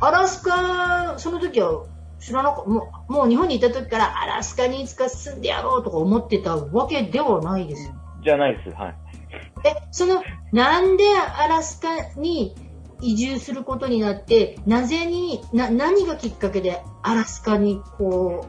[0.00, 1.84] アラスカ、その時は
[2.18, 7.92] 知らなかもう、もう日本にいた時からアラスカにいつか住んでやろうとか思ってたわけではないです
[8.24, 8.96] じゃないです、はい。
[9.66, 11.04] え、その、なんで
[11.38, 11.88] アラスカ
[12.18, 12.54] に
[13.04, 18.46] 移住することになって、なぜに、な、何がきっかけでアラスカにこ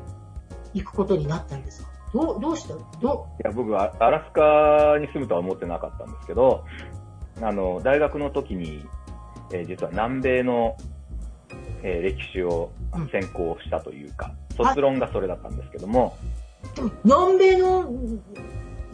[0.73, 1.89] う、行くことになったんですか？
[2.13, 2.73] どう、どうした？
[2.99, 6.63] どいや、僕はアラスカに住むとは思ってなかったんですけど、
[7.41, 8.85] あの、大学の時に、
[9.53, 10.75] えー、実は南米の
[11.87, 12.71] えー、歴史を
[13.11, 16.15] 専攻したというか、卒論がそれだったんですけども。
[17.03, 17.91] 南米の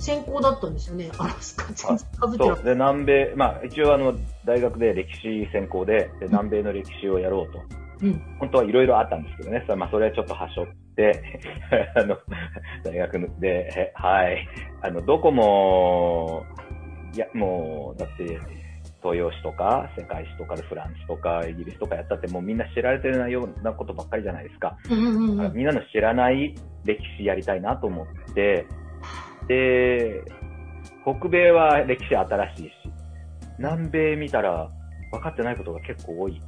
[0.02, 4.14] 専攻だったんですよね、アラスカ全そうで、南米、まあ一応あの、
[4.46, 7.60] 大学で歴史専攻で、で南米の歴史をやろうと。
[8.02, 11.24] うん、本当はいろいろあったんですけどね、それ,、まあ、それはちょっとはしょって、
[11.96, 12.18] あの、
[12.84, 14.48] 大学で、はい、
[14.82, 16.44] あの、どこも、
[17.14, 18.40] いや、もう、だって、
[19.04, 24.78] 東洋史とか世界史とかでフランスとかイギリスとかやったってもうみんな知られてるようなことばっかりじゃないですか。
[25.54, 26.54] みんなの知らない
[26.86, 28.68] 歴史やりたいなと思って、
[29.52, 30.24] で、
[31.04, 32.72] 北米は歴史新しいし、
[33.58, 34.70] 南米見たら
[35.12, 36.42] 分かってないことが結構多い。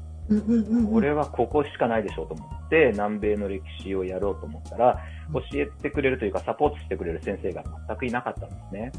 [0.90, 4.98] これはここしかないでしょうと思って、南米の歴史をやろうと思ったら、
[5.34, 8.92] 教えてくれるというかサポートしてくれる先生が全くいなかったんですね。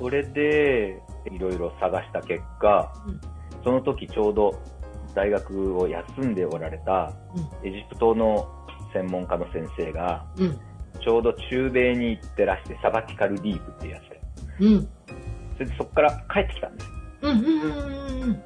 [0.00, 2.92] それで、いろいろ探した結果、
[3.62, 4.60] その時ちょうど
[5.14, 7.12] 大学を休んでおられた
[7.62, 8.48] エジプトの
[8.92, 10.26] 専門家の先生が、
[10.96, 14.20] ちょうど中米に行ってらして、サバティカルディープっていうやつで。
[14.60, 14.88] うん。
[15.54, 16.90] それでそこから帰ってきたんです。
[17.22, 18.42] うんうんうんうん。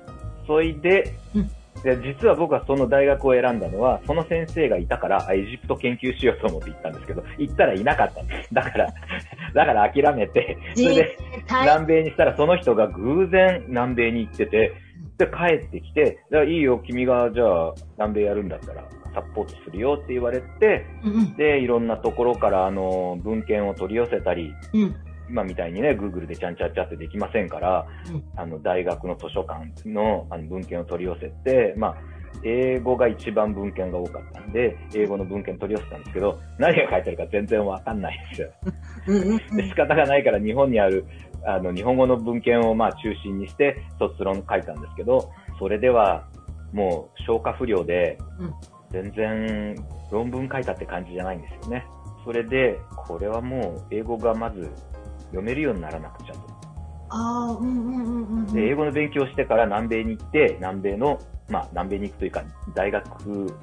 [0.46, 1.50] それで、うん
[1.82, 8.86] で実は僕はその大学を選んだのは、その先生がいたから、エジプト研究しようと思って行ったんですけど、行ったらいなかっただから、
[9.54, 11.16] だから諦めて、それで
[11.48, 14.72] 南米にしたらその人が偶然南米に行ってて、
[15.16, 24.94] で、帰ってきて、いいよ、君がじゃあ南米やるんだったらサポートするよって言われて、うん、で、いろんなところからあの文献を取り寄せたり、うん。
[25.28, 31.96] 今みたいにね、Google でちゃんちゃっちゃってできませんから、うん、あの、大学の図書館のあの文献を取り寄せて、まあ、
[32.42, 38.50] 英語が一番文献が多かったんで、英語の文献取り寄せたんですけど、何が書いてあるか全然わかんないんですよ。
[39.56, 41.04] で仕方がないから日本にある、
[41.44, 46.26] あの、日本語の文献をまあ中心にして卒論書いたんですけど、それでは
[46.72, 48.18] もう消化不良で、
[48.90, 49.76] 全然
[50.10, 51.86] 論文書いたって感じじゃないんですよね。
[52.24, 54.68] それで、これはもう英語がまず
[55.26, 56.40] 読めるようにならなくちゃと。
[57.10, 63.56] あうんうんうんうん、で、英語の勉強してから南米に行って、南米の、まあ、南米に行くというか、大学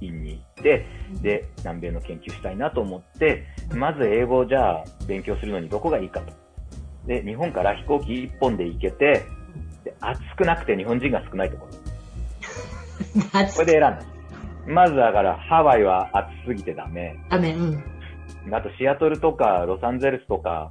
[0.00, 0.86] 院に行って、
[1.20, 6.32] で、南米の研究したいなと思って、まず英語をじゃあ勉強するのにどこがいいかと。
[7.06, 9.26] で、日本から飛行機一本で行けて、
[9.84, 11.72] で暑くなくて日本人が少ないところ。
[13.54, 14.17] これで選んだ。
[14.68, 17.18] まずだからハワイは暑すぎてダメ。
[17.30, 17.82] ダメ、うん。
[18.52, 20.70] あとシアトルとかロサンゼルスとか、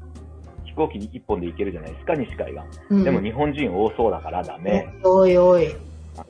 [0.66, 2.62] 飛行機一本で行けるじゃないですか、西海岸。
[2.92, 4.88] うん、でも日本人多そうだからダメ。
[5.04, 5.76] おいおい。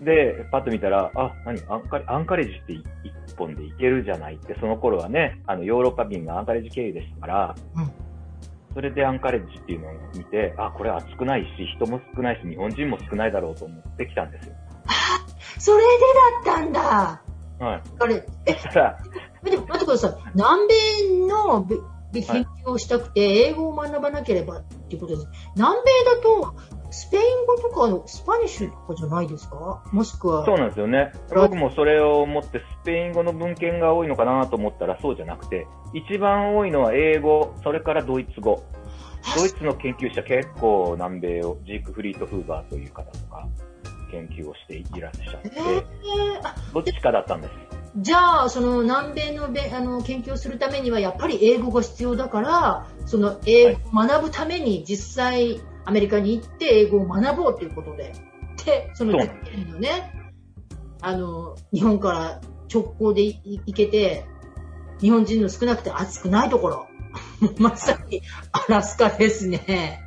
[0.02, 1.62] で、パッと見たら、あ、何？
[1.70, 2.86] アンカレアンカレッジって一
[3.38, 7.92] 本で行けるじゃないって、その頃はね、あの、ヨーロッパ便がアンカレッジ経由でしたから、うん、
[8.74, 14.56] それでアンカレッジっていうのを見て、あ、これ暑くないし、人も少ないし、日本人も少ないだろうと思ってきたんですよ。
[14.88, 15.26] あ、
[15.58, 15.84] それで
[16.46, 17.22] だったんだ。
[17.60, 17.82] はい。
[18.00, 20.16] あれ、え、待ってください。
[20.36, 21.66] 南米の
[22.14, 25.28] 研究をしたくて、英語を学ばなければっていうことです。
[25.56, 26.56] 南米だと、
[26.90, 29.84] スペイン語とか、スパニッシュとかじゃないですか？
[29.92, 30.46] もしくは。
[30.46, 31.12] そうなんですよね。
[31.36, 38.64] 僕もそれを思ってスペイン語の文献が多いのかなと思ったらそうじゃなくて、一番多いのは英語、それからドイツ語。
[39.36, 43.46] ドイツの研究者結構南米を、ジーク・フリート・フーバーという方とか、
[44.12, 47.54] 研究をしていらっしゃって、えー、どっちかだったんです。
[47.98, 58.14] じゃあ、その南米のべあの研究をするためにはやっぱり英語が必要だから、その英語を学ぶために実際アメリカに行って英語を学ぼうということで、
[58.66, 60.14] で、そののね、
[61.02, 62.42] あの、日本から
[62.72, 64.26] 直行で行けて、
[65.00, 66.88] 日本人の少なくて暑くないところ。
[67.58, 70.02] まさにアラスカですね。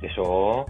[0.00, 0.66] でしょ？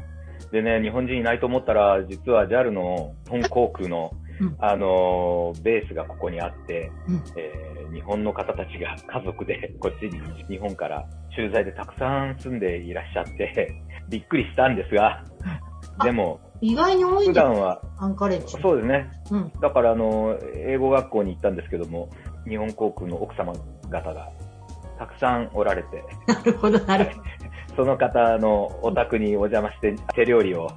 [0.53, 15.25] でね、日本人いないと思ったら、実は JAL の本航空の、うん、あのベースがここにあって、うん、えー、日本の方たちが家族でこっちに日本から駐在でたくさん住んでいらっしゃって、びっくりしたんですが、
[16.05, 18.57] でも、意外に多いん普段は、アンカレッジ。
[18.63, 19.11] そうですね。
[19.31, 22.11] うん、だから、あの、英語学校に行ったんですけども、
[22.47, 23.53] 日本航空の奥様
[23.91, 24.29] 方が
[24.99, 26.05] たくさんおられて。
[26.27, 27.23] なるほど、なるほど。
[27.77, 30.69] その方のお宅にお邪魔して手料理を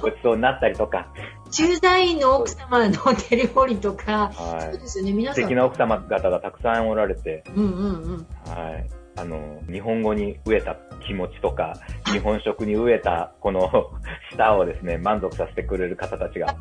[0.00, 1.08] ごちそうになったりとか。
[1.50, 5.42] 駐在員の奥様の手料理とか、はい、そうですよね、皆さん。
[5.42, 8.26] 素敵な奥様方がたくさんおられて、うんうんうん。
[8.46, 8.88] はい。
[9.16, 10.76] あの、日本語に飢えた
[11.06, 11.74] 気持ちとか、
[12.06, 13.70] 日本食に飢えたこの
[14.32, 16.56] 舌をですね、満足させてくれる方たちが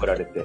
[0.00, 0.44] おられて、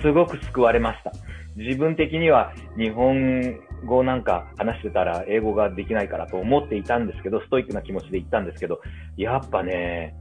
[0.00, 1.12] すごく救われました。
[1.56, 8.80] 自分的には日本語なんか話してたら英語ができないからと思っていたんですけど、ストイックな気持ちで言ったんですけど、
[9.16, 10.14] やっぱね、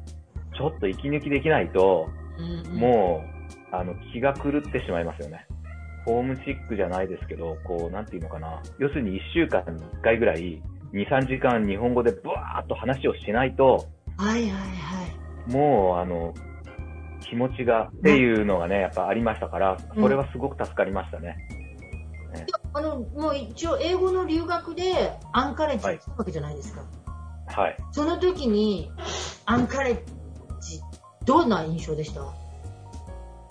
[0.58, 3.24] ちょっと息抜きできないと、うんうん、も
[3.72, 5.46] う、あの、気が狂ってしまいますよね。
[6.06, 8.62] ホームシックじゃないですけど、こう、なんていうのかな。
[8.80, 10.62] 要するに1週間に1回ぐらい、
[10.94, 14.58] 2、3時間日本語でブワーッと話をしないと、はいはいは
[15.48, 15.52] い。
[15.52, 16.34] もう、あの、
[17.22, 21.38] 気持ちがっていうのがね、やっぱありましたから、それはすごく助かりましたね。
[22.34, 26.84] ねあの、もう一応英語の留学でアンカレッジ行ったわけじゃないですか。
[27.48, 27.78] はい。
[27.92, 28.92] その時に、
[29.46, 30.02] アンカレッ
[30.62, 30.82] ジ、
[31.26, 32.22] どんな印象でした？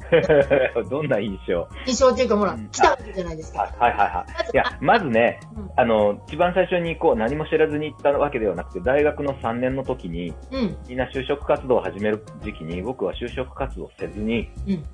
[0.88, 1.68] どんな印象？
[1.86, 3.60] 印象っていうか、ほら、来たわけじゃないですか。
[3.60, 4.50] はいはいはい。
[4.54, 14.84] いや、まずね、うん、あの、一番最初にこう、何も知らずに行ったわけではなくて、大学の3年の時に、うん、みんな就職活動を始める時期に、僕は就職活動せずに、うん、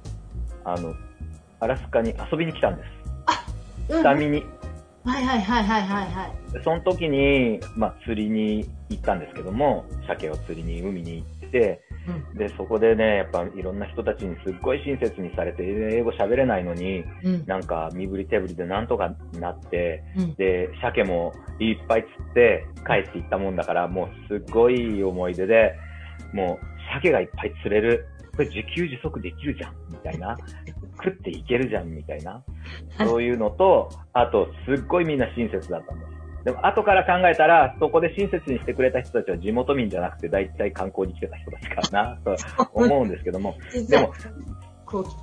[0.64, 0.94] あの、
[1.60, 3.03] アラスカに遊びに来たんです。
[3.90, 4.44] あ、下見に。
[5.04, 6.62] はいはいはいはいはいはい。
[6.64, 11.82] その時に、まあ、釣りに行ったんですけども、鮭を釣りに海に行って、
[12.34, 25.74] で、そこでね、やっぱいろんな人たちにすっごい親切にされて、英語喋れないのに、うん、なんか身振り手振りでなんとかなって、うん、で、鮭もいっぱい釣って帰っていったもんだから、もうすっごい思い出で、
[26.32, 28.06] もう鮭がいっぱい釣れる。
[28.34, 30.36] これ自給自足できるじゃん、みたいな。
[31.02, 32.42] 食っていけるじゃん、みたいな。
[32.98, 36.14] そういうのと、あと、すっごいみんな親切だったんです。
[36.44, 42.36] でも後から考えたら、そこで親切にしてくれた人たちは地元民じゃなくて大体観光に来てた人たちかな、と
[42.74, 43.54] 思うんですけども。
[43.88, 44.12] でも、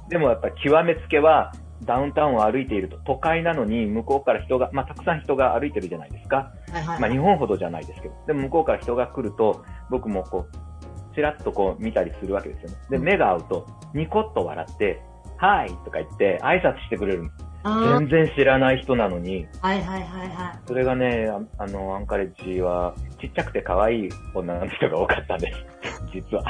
[0.09, 1.51] でもやっぱ極めつけは、
[1.83, 6.51] ダウンタウンを歩いていると、都会なのに向こうから人が、まあたくさん人が歩いてるじゃないですか。
[6.71, 8.15] はいはい、まあ日本ほどじゃないですけど。
[8.27, 10.70] でも向こうから人が来ると、僕もこう、
[11.13, 12.77] ちらっとこう見たりするわけですよね。
[12.89, 15.01] で、目が合うと、ニコッと笑って、
[15.37, 17.51] はいとか言って挨拶してくれるんです。
[17.63, 19.47] 全然知らない人なのに。
[19.61, 20.59] はいはいはいはい。
[20.67, 25.57] それがね、あの、アンカレッジは、ちっちゃくて可愛い女の人が多かったんです。
[26.13, 26.43] 実は。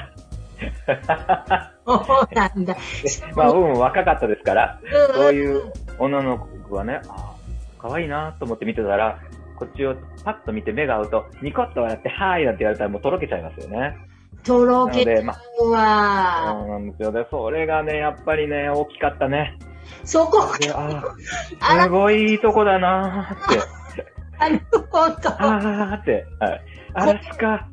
[1.85, 2.75] そうなんだ。
[3.35, 4.79] まあ、僕も若かったですから、
[5.13, 6.37] そういう女の
[6.69, 7.33] 子がね、あ
[7.79, 9.19] 可愛いなと思って見てたら、
[9.57, 13.95] こっちをパッと見て目が合うと、ニコッと笑って、はーいなんて言われたらもうとろけちゃいますよね。
[14.43, 17.11] とろけちゃうわ、まそうなんですよ。
[17.11, 19.57] で、それがね、やっぱりね、大きかったね。
[20.03, 20.57] そこか。
[21.83, 23.61] すごいいいとこだなーって。
[24.39, 25.29] なるほど。
[25.37, 26.25] あーって。
[26.39, 26.61] はい。
[26.93, 27.67] アラスカ。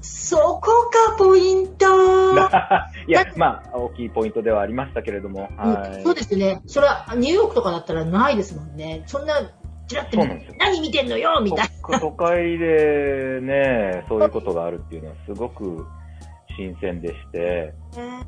[0.00, 1.86] そこか、ポイント。
[3.08, 5.50] いや、まあ、大きいポイントではありましたけれども。
[5.56, 6.62] はい、そうですね。
[6.66, 9.02] それは、ニューヨークとかだったらないですもんね。
[9.06, 9.34] そんな、
[9.88, 10.16] ちらって
[10.58, 12.00] 何見てんのよみたいな。
[12.00, 15.86] 都会でね、そういうことがあるっていうのはすごく
[16.56, 17.72] 新鮮でして、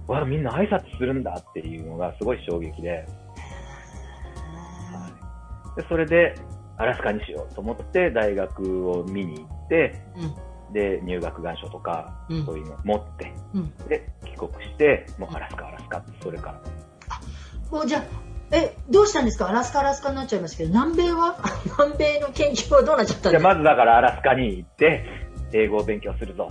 [0.06, 3.06] わ、みんな挨拶するんだっていうのがすごい衝撃で。
[5.76, 6.34] でそれで、
[6.76, 10.00] アラスカにしようと思って大学を見に行って、
[10.68, 16.60] うん、で、入学願書とか、そういうの持って、うん、で、帰国して、もうアラスカ、アラスカって、それから。
[17.10, 17.20] あ、
[17.74, 18.02] もうじゃあ、
[18.56, 19.48] え、どうしたんですか？
[19.48, 21.36] アラスカ、アラスカになっちゃいますけど、南米は？
[21.78, 23.48] 南米の研究はどうなっちゃったんですか？
[23.50, 25.04] まずだからアラスカに行って、
[25.52, 26.48] 英語を勉強するぞ。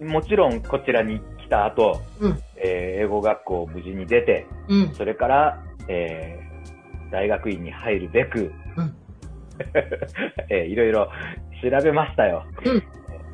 [0.00, 8.96] もちろんこちらに来た後、うん、えー、英語学校を無事に出て、うん、それから、えー、大学院に入るべく、うん、
[10.48, 11.10] えー、いろいろ
[11.62, 12.44] 調べましたよ。
[12.64, 12.82] うん、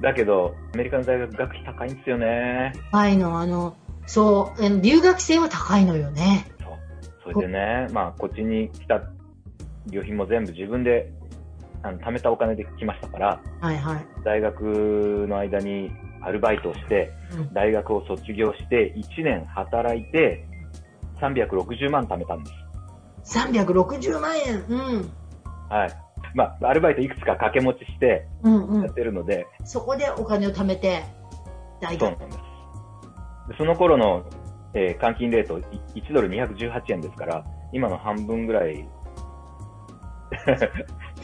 [0.00, 2.72] だけど、アメリカの大学学費高いんですよね。
[2.90, 3.76] 高いの、あの、
[4.06, 6.46] そう、留学生は高いのよね。
[6.60, 7.32] そう。
[7.34, 9.02] それでね、まあ、こっちに来た
[9.86, 11.12] 旅費も全部自分で
[11.82, 15.90] あの貯めたお金で来ましたから、はいはい、大学の間に
[16.22, 20.44] アルバイトをして、うん、大学を卒業して1年働いて
[21.20, 22.50] 360万貯めたんで
[23.24, 23.36] す。
[23.38, 25.10] 360万円うん。
[25.68, 26.06] はい。
[26.34, 31.04] まあ、アルバイトいくつか掛け持ちしてやってるので、うんうん、そこでお金を貯めて
[31.80, 33.58] 大学そうなんです。
[33.58, 34.28] その頃の、
[34.74, 38.88] えー、換金レート1ドル218円ですから、今の半分ぐらい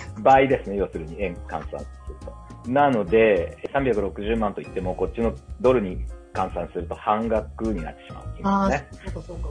[0.22, 2.16] 倍ですね、要するに円換算する
[2.64, 2.70] と。
[2.70, 8.12] なので、360万といっても、こっちのドルに換算すると半額になってし
[8.42, 8.88] まう、ね。
[9.06, 9.48] そうかそうか。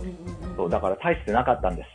[0.57, 1.89] そう、だから大してなかったんです。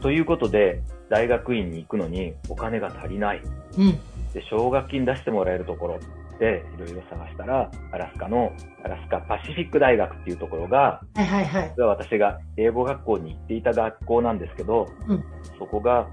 [0.00, 3.42] ということで、大学院に行くのにお金が足りない。
[3.78, 3.92] うん、
[4.32, 5.98] で、奨学金出してもらえるところ
[6.38, 8.52] でいろいろ探したら、アラスカの、
[8.84, 11.74] アラスカパシフィック大学っていうところが、はいはいはい。
[11.78, 15.24] 私が英語学校に行っていた学校なんですけど、うん、
[15.58, 16.08] そこが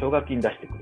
[0.00, 0.81] 奨学金出してくれ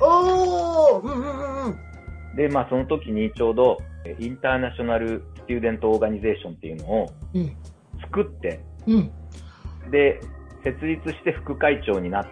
[0.00, 2.36] おーうんうんうん。
[2.36, 3.78] で、まあその時にちょうど、
[4.18, 7.06] インターナショナル・スチューデント・オーガニゼーションっていうのを
[8.02, 9.10] 作って、うん、
[9.90, 10.20] で、
[10.64, 12.26] 設立して副会長になっ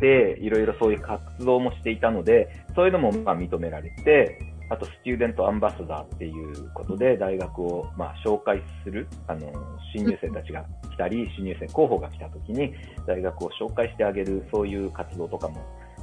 [0.00, 4.38] て、いろいろそういう活動もしていたので、そういうのもまあ認められて、
[4.70, 9.50] あと、スチューデントアンバサダーっていうことで、大学を、まあ、紹介する、あの、
[9.94, 12.74] 新入生たちが来たり、新入生候補が来た時に、
[13.06, 15.56] 大学を紹介してあげる、そういう活動とかも、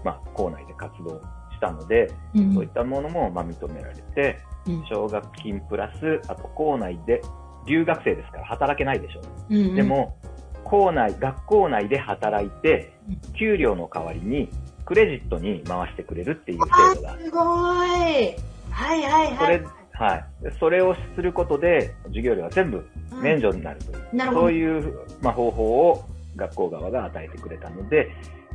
[0.05, 1.19] まあ、校内で活動
[1.51, 4.39] したので、うん、そういったものも、まあ、認められて、
[4.87, 7.21] 奨学金プラス、あと、校内で、
[7.65, 9.55] 留学生ですから働けないでしょう。
[9.55, 10.15] うんうん、でも、
[10.63, 12.93] 校内、学校内で働いて、
[13.37, 14.49] 給料の代わりに、
[14.85, 17.17] クレジットに回してくれるっていう制度が。
[17.17, 18.35] すごい
[18.69, 19.37] はいはいはい。
[19.37, 19.63] それ、
[19.93, 20.25] はい。
[20.59, 22.87] それをすることで、授業料は全部
[23.23, 28.09] 免除になるという、そういう、まあ、方法を学校側が与えてくれたので、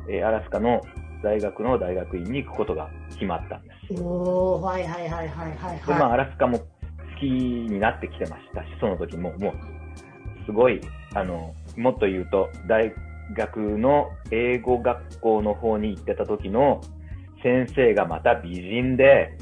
[0.09, 0.83] えー、アラスカの
[1.23, 4.03] 大学の大学院に行くことが決まったんです。
[4.03, 5.87] おー、はいはいはいはいはい、はい。
[5.87, 6.65] で、まあ、アラスカも好
[7.21, 9.55] きになってきてましたし、その時も、もう、
[10.47, 10.81] すごい、
[11.15, 12.93] あの、もっと言うと、大
[13.35, 16.81] 学の英語学校の方に行ってた時の
[17.43, 19.37] 先生がまた美人で、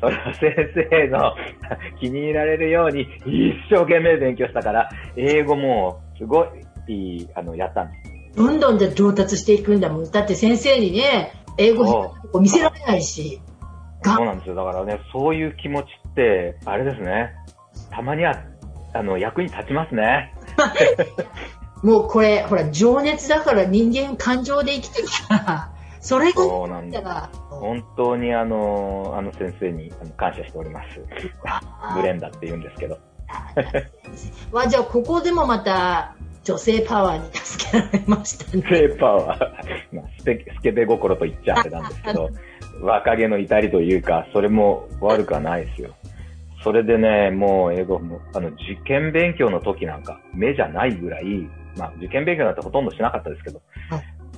[0.00, 0.54] その先
[0.90, 1.34] 生の
[2.00, 8.07] 気に入られるように一生懸命勉強したから、英語もすごい、あの、やったんです。
[8.38, 10.10] どんどんで上達していくんだもん。
[10.10, 13.40] だって先生にね、英語見せられないし。
[14.04, 14.54] そうなんですよ。
[14.54, 17.34] だからね、そういう気持ちって、あれですね。
[17.90, 18.40] たまには、
[18.94, 20.32] あの、役に立ちますね。
[21.82, 27.30] もうこれ、ほら、情熱だから人間感情で生きてるから、それがそうなんだ。
[27.50, 31.00] 本当にあの、あの先生に感謝しております。
[31.96, 32.98] ブレンダって言うんですけど。
[34.52, 38.62] わ、じゃあここでもまた女性パワーに助けられましたね。
[38.62, 39.40] 女性パワー。
[39.92, 42.30] まあ、スケスケベ心と言っちゃってなんですけど、
[42.82, 45.90] 若気の至りというか、それも悪くはないですよ。
[46.62, 53.60] それでね、もう英語も、あの、受験勉強の時なんか、目じゃないぐらい、まあ、受験勉強なんてほとんどしなかったですけど、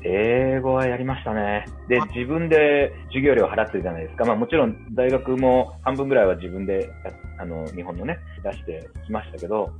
[0.02, 1.66] 英語はやりましたね。
[1.88, 4.24] で、自分で授業料払ってるじゃないですか。
[4.24, 6.90] まあもちろん大学も半分ぐらいは自分で、
[7.38, 9.70] あの、日本のね、出してきましたけど、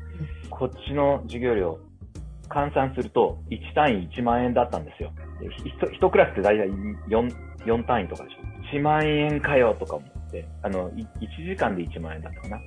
[0.51, 1.79] こっちの授業料、
[2.51, 5.13] 換算すると1単位1万円だったんですよ。
[5.91, 6.69] 1クラスって大体
[7.09, 7.35] 4,
[7.65, 8.77] 4単位とかでしょ。
[8.77, 11.07] 1万円かよとか思って、あの、1
[11.49, 12.61] 時間で1万円だったかな。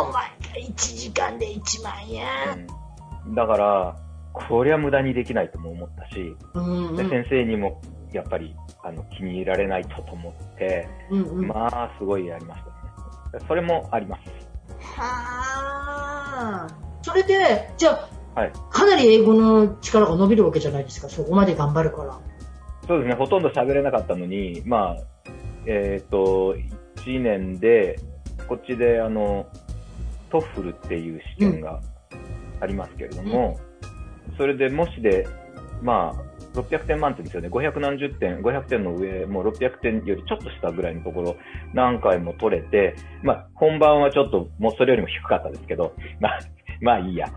[0.00, 0.24] お前、
[0.68, 2.66] 1時間で1万円、
[3.26, 3.96] うん、だから、
[4.32, 13.44] これは無駄にできないとも思ったし、うんうん、で先生にもやっぱりあの気に入られないとと思って、うんうん、まあ、すごいやりましたね。
[13.46, 14.22] それもあります。
[14.96, 16.66] はあ。
[17.02, 22.18] それで、じゃあ、はい、かなり英語の力が伸びるわけじゃないですか、そこまで頑張るから。
[22.86, 24.96] そうですね、ほとんど喋れなかったのに、まあ、
[25.66, 26.56] えっ、ー、と、
[27.04, 27.98] 1年で、
[28.48, 29.46] こっちであの、
[30.30, 31.80] トッフルっていう試験が
[32.60, 33.72] ありますけれども、うん
[34.36, 35.26] それでもしで、
[35.82, 37.48] まあ、600点満点ですよね。
[37.48, 41.36] 500何十点、500点の上、もう600点よりちょっとしたぐらいのところ、
[41.74, 46.38] 何回も取れて、まあ、本番はちょっと、もうそれよりも低かったですけど、まあ、
[46.80, 47.28] まあいいや。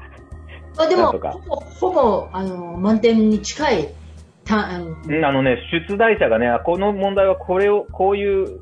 [0.78, 3.90] あでも、ほぼ、ほぼ、あの、満点に近い、
[4.44, 4.96] たあの
[5.28, 5.58] あのね、
[5.90, 8.60] 出題者がね、この問題はこれを、こういう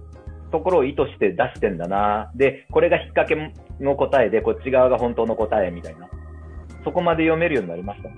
[0.52, 2.32] ところを意図して出してんだな。
[2.36, 6.08] で、これが引っ掛けの答えで、こっち側が本当の答えみたいな。
[6.84, 8.10] そこまで読めるようになりました。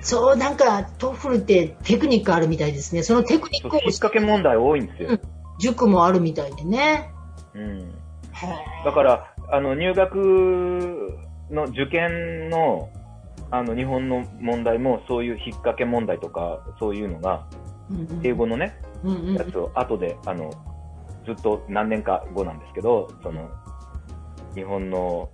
[0.00, 3.02] そう、なんか、 TOEFL ってテクニックあるみたいですね。
[3.02, 3.80] そのテクニックを。
[3.80, 5.08] 引っ掛け問題多いんですよ。
[5.10, 5.20] うん、
[5.58, 7.10] 塾もあるみたいでね。
[7.54, 7.90] うん。
[8.84, 11.18] だから、あの、入学
[11.50, 12.88] の受験の、
[13.50, 17.46] あの、日本の問題も、そういう引っ掛け問題とか、そういうのが、
[18.22, 18.78] 英語のね、
[19.36, 20.50] やつを後で、あの、
[21.24, 23.48] ずっと何年か後なんですけど、その、
[24.54, 25.30] 日本の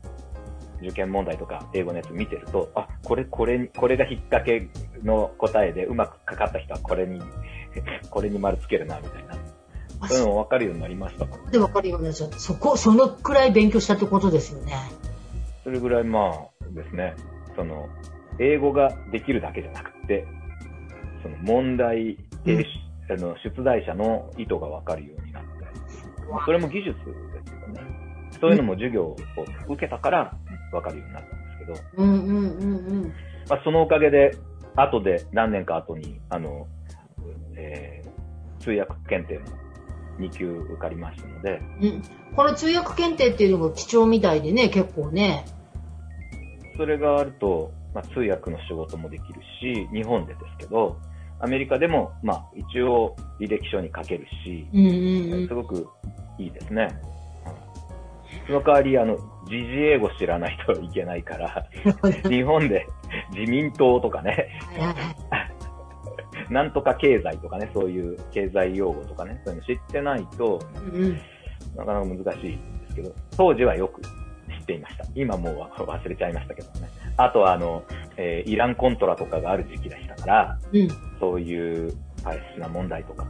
[0.81, 4.69] 受験問題とか英語のやつ見てると、あ、これ、これ、これが引っ掛け
[5.03, 7.21] の答えでうまくかかった人はこれに、
[8.11, 9.35] これに丸つけるな、みたいな。
[10.09, 11.39] そういうの分かるようになりましたか？
[11.51, 12.39] で分かるようになりました。
[12.39, 14.75] そこ、そのくらい勉強したってことですよね。
[15.62, 17.15] それぐらいまあですね、
[17.57, 17.89] その、
[18.39, 20.27] 英語ができるだけじゃなくて、
[21.23, 22.65] その問題、うん、
[23.11, 25.49] あの出題者の意図が分かるようになって、
[26.45, 27.03] それも技術で
[27.47, 28.05] すよね。
[28.41, 29.17] そういうのも授業を
[29.69, 30.37] 受けたから
[30.73, 33.15] 分かるようになったんですけど、うんうんうんうん
[33.49, 34.37] まあ、そのおかげで、
[34.77, 36.67] 後で何年か後に、あの、
[37.57, 39.57] えー、通訳検定も
[40.19, 42.03] 2級受かりましたので、うん、
[42.35, 45.45] この通訳検定っていうのが貴重みたいでね、結構ね。
[46.77, 50.99] それがあると、まあ、通訳の仕事もできるし、日本でですけど、
[51.41, 55.89] アメリカでも、まあ、一応履歴書に書けるし、うんうんうん、すごく
[56.39, 56.89] いいですね。
[58.47, 59.16] その代わり、あの、
[59.47, 61.66] 時事英語知らないといけないから、
[62.29, 62.87] 日本で
[63.33, 64.49] 自民党とかね、
[66.51, 70.61] なんとか経済とかね、そういう経済用語とかね、そういうの知ってないと、
[71.77, 74.09] なかなか難しいんですけど、当時はよく知
[74.65, 75.05] っていました。
[75.15, 76.89] 今もう忘れちゃいましたけどね。
[77.17, 77.85] あとは、あの、
[78.17, 80.89] えー、イランコントラとかがある時期でしたから、うん、
[81.21, 81.95] そういう
[82.25, 83.27] パレスチナ問題とか、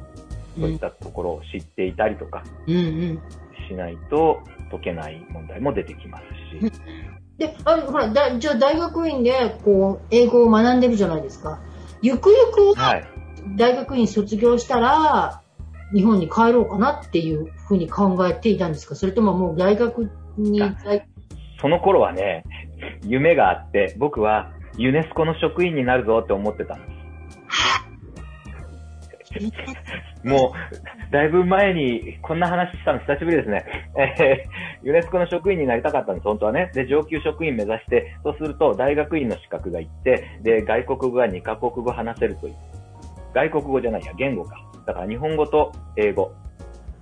[0.59, 6.25] そういったところを知っていたりとか、しないと解けない問題も出てきます
[6.67, 6.73] し。
[7.37, 11.61] で、あほら、だじゃあ大学院で、こう、英語を学んでるじゃないですか。
[12.01, 13.03] ゆくゆくは、
[13.57, 15.43] 大学院卒業したら、
[15.93, 18.95] 日本に帰ろうかなっていうふうに考えていたんですか？
[18.95, 20.61] それとももう大学に
[21.65, 22.45] その頃はね、
[23.07, 26.87] 夢があって、僕はユネスコの職員になるぞって思ってたんで
[30.21, 30.29] す。
[30.29, 33.65] もう、だいぶ前にこんな話したの久しぶりですね。
[33.97, 36.71] えー、ユネスコの職員になりたかったんです、本当はね。
[36.75, 42.57] で、上級職員目指して、そうすると大学院の資格がいって、で、外国語が2カ国語話せるという。
[43.33, 44.57] 外国語じゃないや、言語か。
[44.85, 46.31] だから日本語と英語。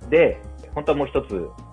[0.09, 0.37] で、
[0.73, 1.49] 本当はもう一つ、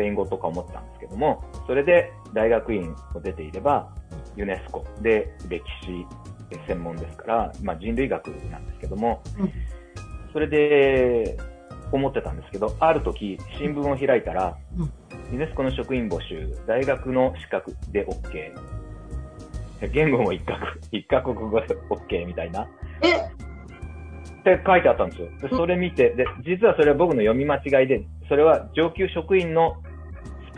[0.00, 3.92] ペイン語とか思ってたんですけども、それで大学院を出ていれば、
[4.34, 6.06] ユネスコで歴史
[6.66, 9.52] 専門ですから、まあ、人類学なんですけども、うん
[10.32, 11.36] それで、
[11.90, 14.56] 思ってたんですけど、ある時、新聞を開いたら、
[15.32, 19.90] ユネスコの職員募集、大学の資格で OK。
[19.92, 20.56] 言語も一カ
[20.90, 22.68] 国、一カ国語で OK みたいな。
[23.02, 23.16] え？
[23.16, 25.28] って書いてあったんですよ。
[25.42, 29.89] でそれ見て、で、実はそれは僕の読み間違いで、それは上級職員のス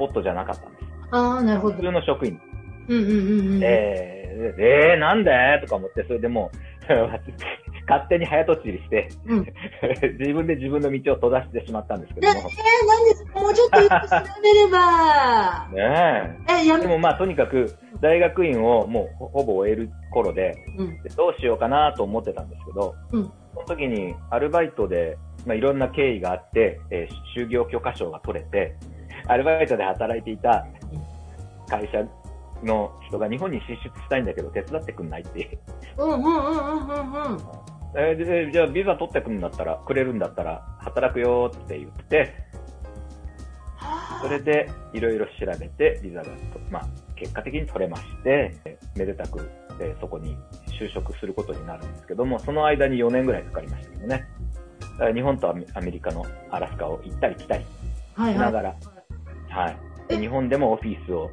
[0.02, 0.84] ポットじゃなかったんです。
[1.12, 1.76] ああ、なるほど。
[1.76, 2.40] 普通の職員。
[2.88, 3.60] うんうんうんうん。
[3.62, 5.30] えー、えー、なんで？
[5.62, 6.56] とか思って、それでもう、
[7.88, 9.46] 勝手に早とちりして、うん、
[10.18, 12.34] 自分で自分の道を閉ざしてしまったんですけども。
[12.34, 12.42] えー、
[12.86, 15.68] なんでもうちょっとよく調べれば。
[15.72, 16.62] ねえ。
[16.64, 28.76] えやでもまあとにかく大学院をもうほぼ終える頃で、うん、でどうしようかなと思ってたんですけど、うん、その時にアルバイトで、まあ、いろんな経緯があって、えー、就業許可証が取れて、
[29.26, 30.66] アルバイトで働いていた
[31.68, 32.04] 会社
[32.64, 35.58] の人が日本に進出したいんだけど手伝ってくんないって。
[35.98, 37.62] うんうんうんうんうんうん。
[37.94, 42.34] えー、じゃあビザ取ってくんだったら、くれるんだったら、働くよって言って、
[44.22, 46.28] それでいろいろ調べて、ビザが、
[46.70, 50.36] まあ、結果的に取れまして、めでたく、えー、そこに
[50.68, 54.26] 就職することになるんですけども、その間に4年ぐらいかかりましたけどね。
[55.14, 57.66] 日本とアメリカのアラスカを行ったり来たりし
[58.18, 59.01] ながら、はい、はい、
[60.08, 61.30] 日本でもオフィスを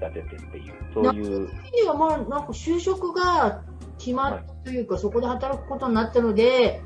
[0.00, 1.48] 立ててっていう、そういう。
[1.72, 3.62] にはまあ、なんか就職が
[3.98, 6.82] 決まったというか、はい、そこで働くことになったので、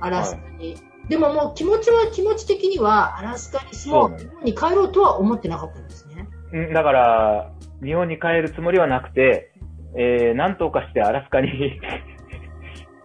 [0.00, 0.74] アラスカに。
[0.74, 6.28] はい、でももう気持ちは、気持ち的には、アラスカに住もう、日本に帰ろうとは思ってなかったんですね。
[6.72, 9.52] だから、日本に帰るつもりはなくて、
[9.96, 11.48] えー、なんとかしてアラスカに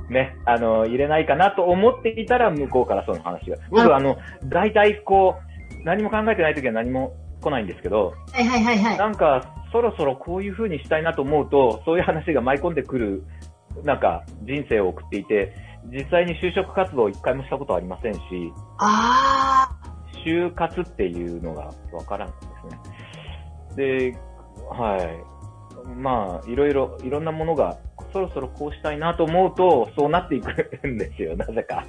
[0.09, 3.57] ね、あの、入れないかなと思っていたら、向こうからその話が。
[3.69, 5.50] 僕、あの、大体こう、
[5.84, 8.97] 何も考えてない時は何も来ないんですけど、はいはいはいはい。
[8.97, 13.23] なんか、そろそろこういう風にしたいなと思うと、そういう話が舞い込んでくる、
[13.84, 15.53] なんか、人生を送っていて、
[15.91, 18.19] 実際に就職活動を一回もしたことはありませんし、
[18.77, 19.69] あ
[20.25, 22.34] 就活っていうのがわからんで
[23.75, 24.11] すね。
[24.11, 24.17] で、
[24.69, 25.41] はい。
[25.97, 27.77] まあ、いろいろ、いろんなものが、
[28.13, 31.86] そろそろこうしたいなと思うと、そうなっていくんですよ、なぜか。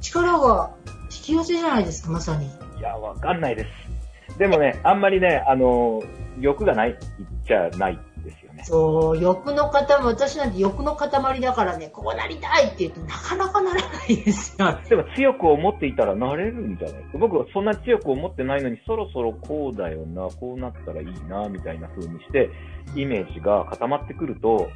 [0.00, 0.70] 力が
[1.10, 2.46] 引き寄せじゃないですか、まさに。
[2.46, 4.38] いや、わかんないです。
[4.38, 6.02] でもね、あんまりね、あの、
[6.40, 8.64] 欲がない、言っちゃないですよね。
[8.64, 14.78] そう、欲の塊、私なんて欲の塊だからね、こうなりたいって言うとなかなかならないですよ。
[14.88, 17.18] でも強く思っていたらなれるんじゃないか。
[17.18, 22.50] 僕はそんな強く思ってないのに、そろそろこうだよな、こうなったらいいな、みたいな風にして、
[22.94, 24.68] イメージが固まってくると、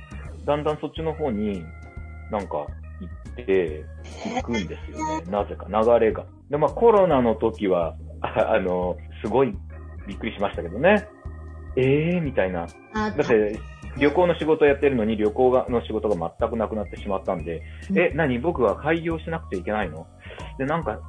[0.47, 1.63] だんだんそっちの方に
[2.31, 2.67] なんか
[3.01, 3.11] 行
[3.43, 3.85] って
[4.39, 5.31] いくんですよね。
[5.31, 6.27] なぜか、流れが。
[6.51, 9.55] で、まあコロナの時は、あの、すごい
[10.07, 11.09] びっくりしましたけどね。
[11.77, 12.67] ええー、みたいな。
[12.95, 13.59] だって、
[13.99, 18.39] 旅行の仕事やってるのに旅行がの仕事が全くなくなってしまったんで、うん、え、何？
[18.39, 20.07] 僕は開業しなくちゃいけないの？
[20.59, 21.01] で、なんか、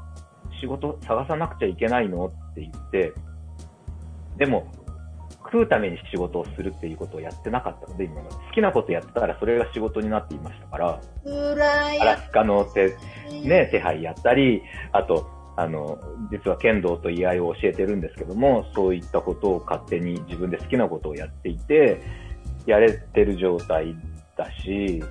[0.59, 2.27] 仕事探さなくちゃいけないの？
[2.27, 3.13] って言って、
[4.37, 4.71] でも、
[5.51, 8.35] 食うために仕事をするっていうことをやってなかったので、今まで。
[8.35, 11.01] 好きなことやってたらそれが仕事になっていましたから、
[12.01, 12.95] アラスカの手、
[13.43, 15.99] ね、手配やったり、あと、あの、
[16.31, 22.01] 実は剣道と居合を教えてるんですけども、そういったことを勝手に自分で好きなことをやっていて、
[22.65, 23.93] やれてる状態
[24.37, 25.03] だし、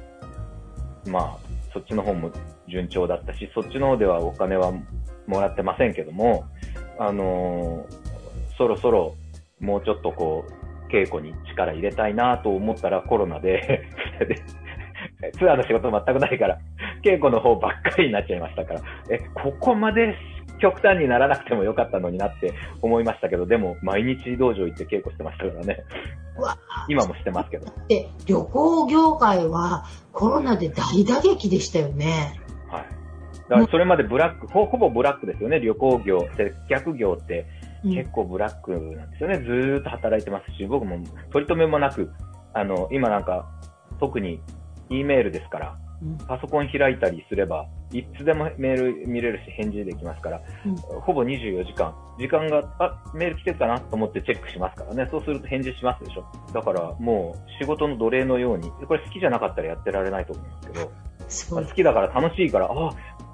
[1.07, 1.37] まあ、
[1.73, 2.31] そっちの方も
[2.69, 4.73] 順調だったし、そっちの方ではお金は
[5.27, 6.45] もらってませんけども、
[6.99, 9.17] あのー、そろそろ
[9.61, 13.89] もうちょっとこう、稽古に力入れたいなと思ったらコロナで
[15.39, 16.59] ツアーの仕事全くないから、
[17.05, 18.81] 稽古の方ばっかりになっちゃいましたから、
[19.11, 20.17] え、ここまで
[20.61, 22.53] 極端にならなくてもよかったのになって
[22.83, 25.85] 思いましたけど、でも毎日道場行って稽古してましたからね。
[26.89, 27.67] 今もしてますけど。
[27.89, 32.41] で、旅行業界はコロナで大打撃でしたよね。
[32.69, 32.85] はい。
[33.49, 35.61] だからそれまでブラック、ほほぼブラックですよね。
[35.61, 37.47] 旅行業、接客業って
[37.83, 39.37] 結構ブラックなんですよね。
[39.37, 40.99] うん、ずーっと働いてますし、僕も
[41.33, 42.11] 取り留めもなく、
[42.53, 43.49] あの、今なんか
[43.99, 44.41] 特に
[44.91, 45.79] E メールですから、
[46.27, 56.25] パソコン開いたりすれば、いつでもメール見れるし返事できますから、うん、ほぼ24時間、時間が、あ、メール来てるかなと思ってチェックしますからね、そうすると返事しますでしょ。
[56.55, 62.91] だからもう仕事の奴隷のように、これ好きじゃなかったらやってられないと思うんですけど、好きだから楽しいから、あ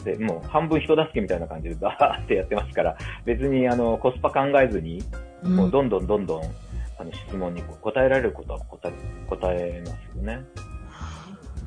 [0.06, 5.02] で、もう半分人助けみたいな感じでバーってやってますから、別にあのコスパ考えずに、
[5.42, 6.42] もうどんどんどんどん、
[6.98, 8.92] あの質問に答えられることは答え
[9.28, 10.44] 答えますよね。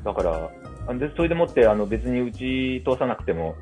[0.04, 0.50] だから、
[0.94, 3.54] で、それでもって、あの、別にうち通さなくても、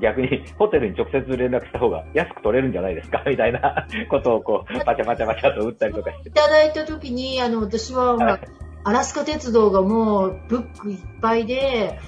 [0.00, 3.22] 逆に ホテルに直接連絡した方が安く取れるんじゃないですか？
[3.28, 6.30] みたいなことをこう、パチャパチャパチャと打ったりとかして。
[6.30, 8.40] いただいた時に、あの、私は、はい、
[8.84, 11.98] アラスカ鉄道がもうブックいっぱいで、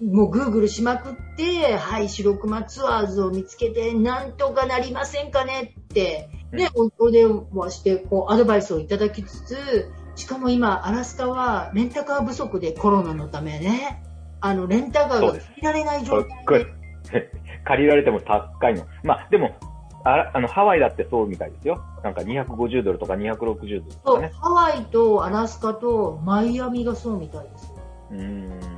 [0.00, 14.02] もうグーグルしまくって、はい、白熊ツアーズを見つけて、なんとかなりませんかねって、ね、うん、お電話して、こう、アドバイスをいただきつつ、しかも今、アラスカはレンタカー不足でコロナのためね、
[14.40, 16.66] あの、レンタカーが借りられない状態で。
[17.64, 18.84] 借りられても高いの。
[19.02, 19.56] まあ、でも、
[20.04, 21.82] ああの、ハワイだってそうみたいですよ。
[22.04, 24.30] なんか250ドルとか260ドルとかね。
[24.40, 27.74] ハワイとアラスカとマイアミがそうみたいです
[28.12, 28.77] うん。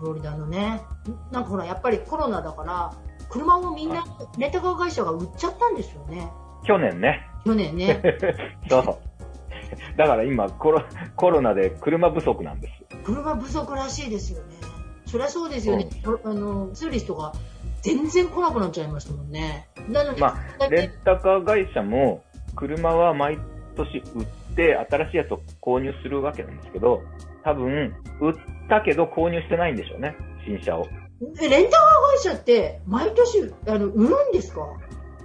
[0.00, 0.82] フロリダのね。
[1.30, 2.92] なんかほら、やっぱりコロナだから、
[3.28, 4.04] 車をみんな、
[4.38, 6.30] レンタカー会社が売っちゃったんですよね。
[6.66, 7.26] 去年ね。
[7.44, 8.02] 去年ね。
[8.68, 8.98] そう。
[9.96, 10.82] だから今コロ、
[11.16, 12.96] コロナで車不足なんです。
[13.04, 14.56] 車不足らしいですよね。
[15.06, 15.88] そりゃそうですよね。
[16.24, 17.32] あの、ツーリストが
[17.82, 19.68] 全然来なくなっちゃいましたもんね。
[19.88, 22.22] なので、まあ、レンタカー会社も
[22.56, 23.38] 車は毎
[23.76, 27.02] 年売って新しいやつを購入するわけなんですけど、
[27.42, 28.34] 多分、売っ
[28.68, 30.86] たけど購入してないんでしょうね、新車を。
[31.40, 34.66] レンタカー会社って毎年あの売るんですか？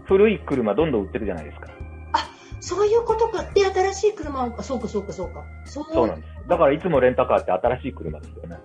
[0.05, 1.67] 古い車どんどん売ってるじゃないですか。
[2.13, 3.43] あ、そういうことか。
[3.53, 5.43] で、新しい車を、そうかそうかそうか。
[5.65, 6.49] そうそうなんです。
[6.49, 8.57] だからいつもレンタカーって新しい車ですよね。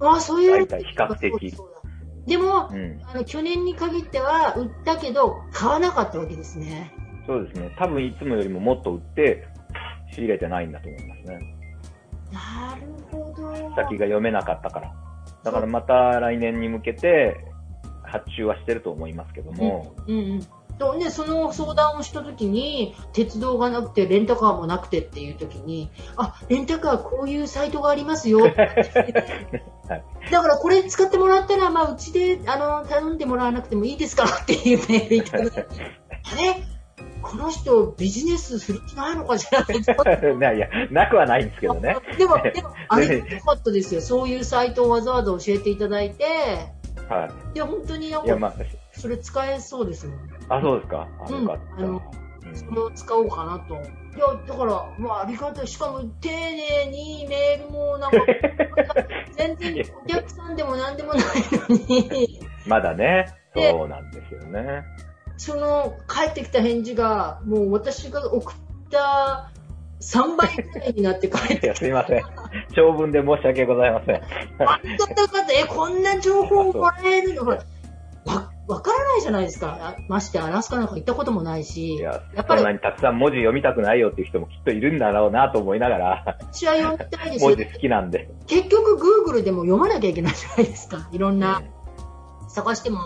[0.00, 0.52] ああ、そういう。
[0.52, 1.56] 大体比較的。
[2.26, 6.92] でも、うん、あの、去年に限っては売ったけど、買わなかったわけですね。
[7.26, 7.74] そうですね。
[7.78, 9.48] 多分いつもよりももっと売って、
[10.12, 11.38] 仕入れてないんだと思いますね。
[12.32, 13.52] なるほど。
[13.74, 14.92] 先が読めなかったから。
[15.42, 17.44] だからまた来年に向けて、
[18.02, 19.94] 発注はしてると思いますけども。
[20.06, 20.46] うん、うん、うん
[20.80, 28.40] とね、その相談をした時に、鉄道がなくて、レンタカーもなくてっていう時に、あ、レンタカーこういうサイトがありますよ。
[28.48, 35.66] はい、だからこれ使ってもらったら、まあ、うちで、あの、頼んでもらわなくてもいいですかっていうメールいただいて、
[36.32, 36.62] あ れ
[37.22, 41.96] この人、ビジネスする気ないのかじゃない いや、なくはないんですけどね。
[42.16, 44.00] でも、でも、 あれよかったですよ。
[44.00, 46.24] そういうサイトをわざわざ教えていただいて、
[47.08, 47.56] はい。
[47.56, 48.54] いや、本当になんか、まあ、
[48.92, 50.18] それ使えそうですもん。
[50.48, 51.08] あ、そうですか？
[51.26, 51.82] あ、よかった。
[51.84, 52.02] うん、あの、
[52.54, 53.78] それを使おうかなとい
[54.18, 55.66] や、だから、まあ、ありがたい。
[55.68, 58.16] しかも、丁寧にメールも、なんか、
[59.36, 61.22] 全然お客さんでも何でもない
[61.68, 62.40] のに。
[62.66, 64.84] まだね、そうなんですよね。
[65.40, 68.56] その、帰ってきた返事が、もう私が送っ
[68.90, 69.50] た
[70.02, 71.74] 3倍くらいになって帰ってきた。
[71.76, 72.22] すいません。
[72.76, 74.16] 長文で申し訳ございません。
[74.16, 75.52] あかった。
[75.54, 77.56] え、こんな情報をもらえるのわ、
[78.68, 79.96] わからないじゃないですか。
[80.08, 81.94] ましてアラスカなんか行ったこともないし。
[81.94, 82.60] いや、やっぱり。
[82.60, 86.36] そんなにたくさん文字読みたくないよっていう人もきっといるんだろうなと思いながら。
[86.52, 88.28] 私は読みたいです文字好きなんで。
[88.46, 91.08] 結局 Google でも読まなきゃいけないじゃないですか。
[91.12, 91.62] いろんな、
[92.50, 92.98] 探しても。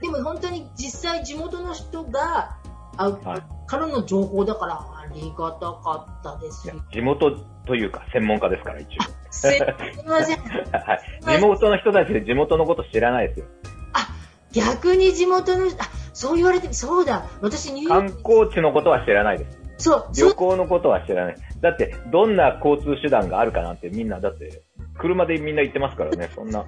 [0.00, 2.56] でも本当に実際地元の人が、
[2.96, 7.32] あ、はい、からの情報だからありがたかったです地元
[7.66, 8.88] というか専門家ですから一応。
[9.30, 9.60] すい
[10.06, 10.38] ません。
[10.72, 11.38] はい。
[11.38, 13.46] 地元の人たちで地元のこと知らないですよ。
[13.92, 14.08] あ、
[14.52, 17.24] 逆に地元の人、あ、そう言われて、そうだ。
[17.40, 18.22] 私ニューヨーク。
[18.24, 19.58] 観光地のことは知らないです。
[19.78, 20.08] そう。
[20.16, 21.36] 旅行のことは知らない。
[21.60, 24.62] だって、どんな交通手段があるかなんてみんな、だって、
[24.96, 26.64] 車でみんな行ってますからね、そんな。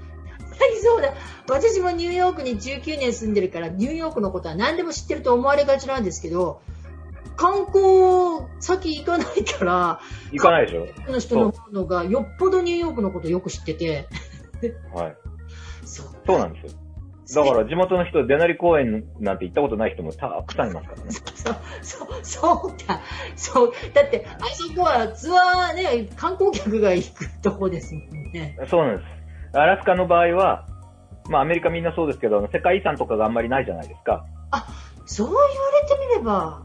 [0.66, 1.14] にそうだ。
[1.48, 6.60] 私もニューヨークに19年住んでるから、ニューヨークのことは何でも知ってると思われがちなんですけど、
[7.36, 10.00] 観光先行かないから、
[10.32, 11.10] 行かないでしょ？
[11.10, 14.08] の人ののがよっぽどニューヨークのことよく知ってて。
[14.92, 15.16] はい。
[15.86, 16.06] そう。
[16.26, 16.78] そうなんですよ。
[17.32, 21.10] だから地元の人、出なり公園なんて行ったことない人もたくさんいますからね。
[21.12, 23.00] そう、そう、そうだ。
[23.36, 23.72] そう。
[23.94, 28.56] だって、あそこはツアーね、観光客が行くとこですもんね。
[28.68, 29.19] そうなんです。
[29.52, 30.66] アラスカの場合は、
[31.28, 34.24] まあアメリカみんなそうですけど、世界遺産とかがあんまりないじゃないですか。
[34.50, 34.66] あ、
[35.06, 36.62] そう言われてみれば、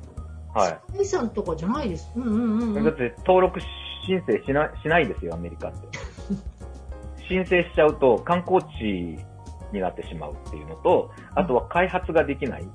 [0.54, 0.92] はい。
[0.92, 2.12] 世界遺産とかじゃないです。
[2.16, 3.60] うんうんうん、うん、だって登録
[4.08, 5.88] 申請しなしないですよ、アメリカって。
[7.28, 9.18] 申請しちゃうと観光地
[9.72, 12.68] になってしまうっていうのと、あとは開発ができない。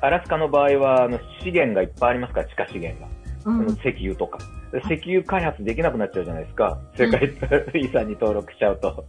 [0.00, 3.08] アラスカの場合は、あの、資源がいっぱいありますから、地下資源が。
[3.44, 4.38] うん、石油とか。
[4.84, 6.78] 石油開発できなくなっちゃうじゃないですか。
[6.96, 7.26] 世界
[7.74, 9.04] 遺産に登録しちゃうと。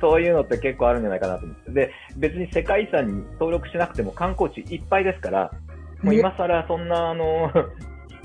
[0.00, 1.70] そういうのって結構あるんじゃないかなと思って。
[1.70, 5.50] で、別に世界遺産に登録しなくても観光地いっぱいですから、
[6.02, 7.50] もう今更そんな、あの、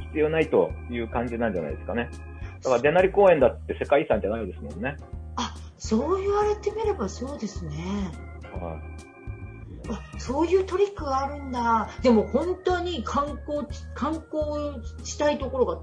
[0.08, 2.10] 必要ないという感じなんじゃないですかね。
[2.64, 4.98] だから、デナリ公園だって世界遺産じゃないですもんね。
[5.36, 8.12] あ、そう言われてみればそうですね。
[8.62, 9.00] はい。
[9.92, 11.90] あそういうトリックがあるんだ。
[12.02, 15.82] でも本当に観光、観光したいところが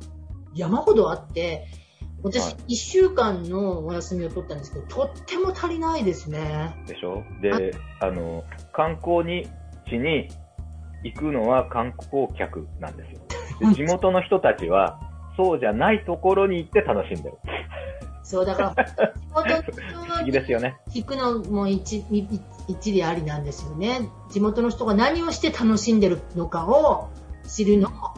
[0.56, 1.66] 山ほどあって、
[2.22, 6.74] 私、1週間のお休みを取ったんですけど、とっても足りないですね。
[6.86, 7.22] でしょ？
[7.40, 9.46] で、あの、観光に
[9.88, 10.28] 地に
[11.04, 13.20] 行くのは観光客なんですよ。
[13.74, 14.98] 地元の人たちは、
[15.36, 17.36] そうじゃないところに行って楽しんでる。
[18.24, 18.92] そう、だから、地
[19.34, 19.46] 元
[19.92, 20.78] の人にですよね。
[20.88, 22.04] 聞くのも一
[22.66, 24.08] 一理ありなんですよね。
[24.30, 27.10] 地元の人が何をして楽しんでるのかを
[27.46, 28.14] 知るのも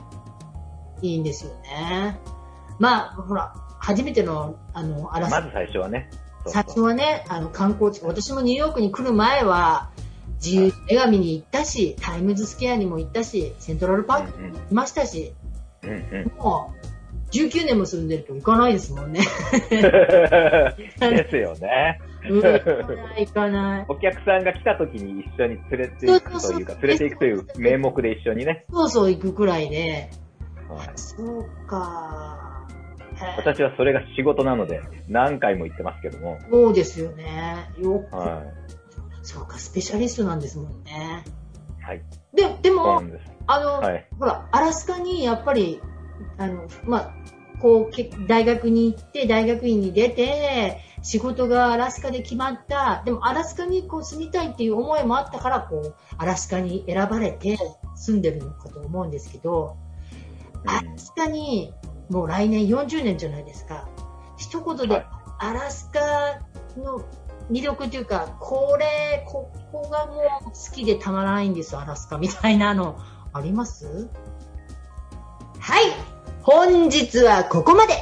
[1.03, 2.19] いいんですよね。
[2.79, 6.11] まあ、ほら、初めての、あの、あらまず最初はね。
[6.47, 9.91] 最初はね、あの、観光地、私もニューヨークに来る前は、
[10.45, 15.35] 自由女神に行ったし、タイムズスケアにも行ったし、セントラルパークにも行きましたし、
[15.83, 19.21] うんうん、もう、19年も住んでると行かないですもんね。
[19.71, 22.01] ですよね。
[22.23, 22.57] 行かな
[23.19, 23.85] い、行かない。
[23.89, 28.65] お客さんが来た時に一緒に連れて行くというか、連れて行くという名目で一緒にね。
[28.71, 30.11] そうそう行くくらいで。
[30.75, 32.67] はい、そうか。
[33.37, 36.39] 私はそれが仕事なので、何回も言ってますけども。
[36.51, 37.71] そうですよね。
[37.79, 38.17] よく。
[38.17, 38.69] はい。
[39.23, 41.25] そうか、スペシャリストなんですもんね。
[41.81, 42.03] はい。
[42.35, 43.03] で、でも、
[43.47, 45.81] あの、はい、ほら、アラスカにやっぱり、
[46.37, 47.15] あの、まあ、
[47.61, 53.03] こう、大学に行って、大学院に出て、仕事がアラスカで決まった。
[53.05, 57.59] でも、アラスカにこう住みたいっていう思いもあったから、こう、アラスカに選ばれて
[57.97, 59.77] 住んでるのかと思うんですけど、
[60.69, 61.73] アラスカに
[62.11, 63.89] もう来年40年じゃないですか。
[64.37, 65.05] 一言で、
[65.39, 66.01] アラスカ
[66.81, 67.05] の
[67.51, 72.99] 魅力というか、これ、ここがもう好きでたまらないんです、アラスカみたいなの、
[73.33, 74.09] あります？
[75.59, 75.85] はい。
[76.43, 77.95] 本日はここまで。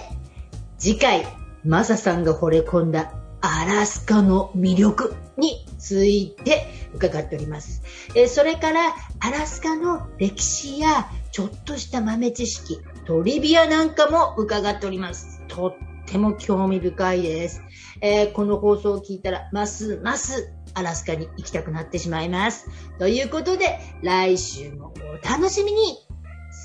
[0.78, 1.26] 次回、
[1.64, 7.82] マサさんが惚れ込んだアラスカの魅力について伺っております。
[8.14, 15.42] えそれから、アラスカの歴史やちょっとした豆知識、トリビアなんかも伺っております。
[15.48, 15.74] とっ
[16.06, 17.60] ても興味深いです。
[18.00, 22.70] えー、この放送を聞いたら、ますますアラスカに行きたくなってしまいます。
[22.98, 25.98] ということで、来週もお楽しみに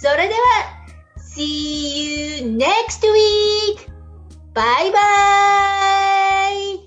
[0.01, 0.39] それでは、
[1.35, 3.91] See you next week!
[4.53, 4.99] バイバ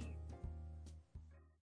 [0.00, 0.03] イ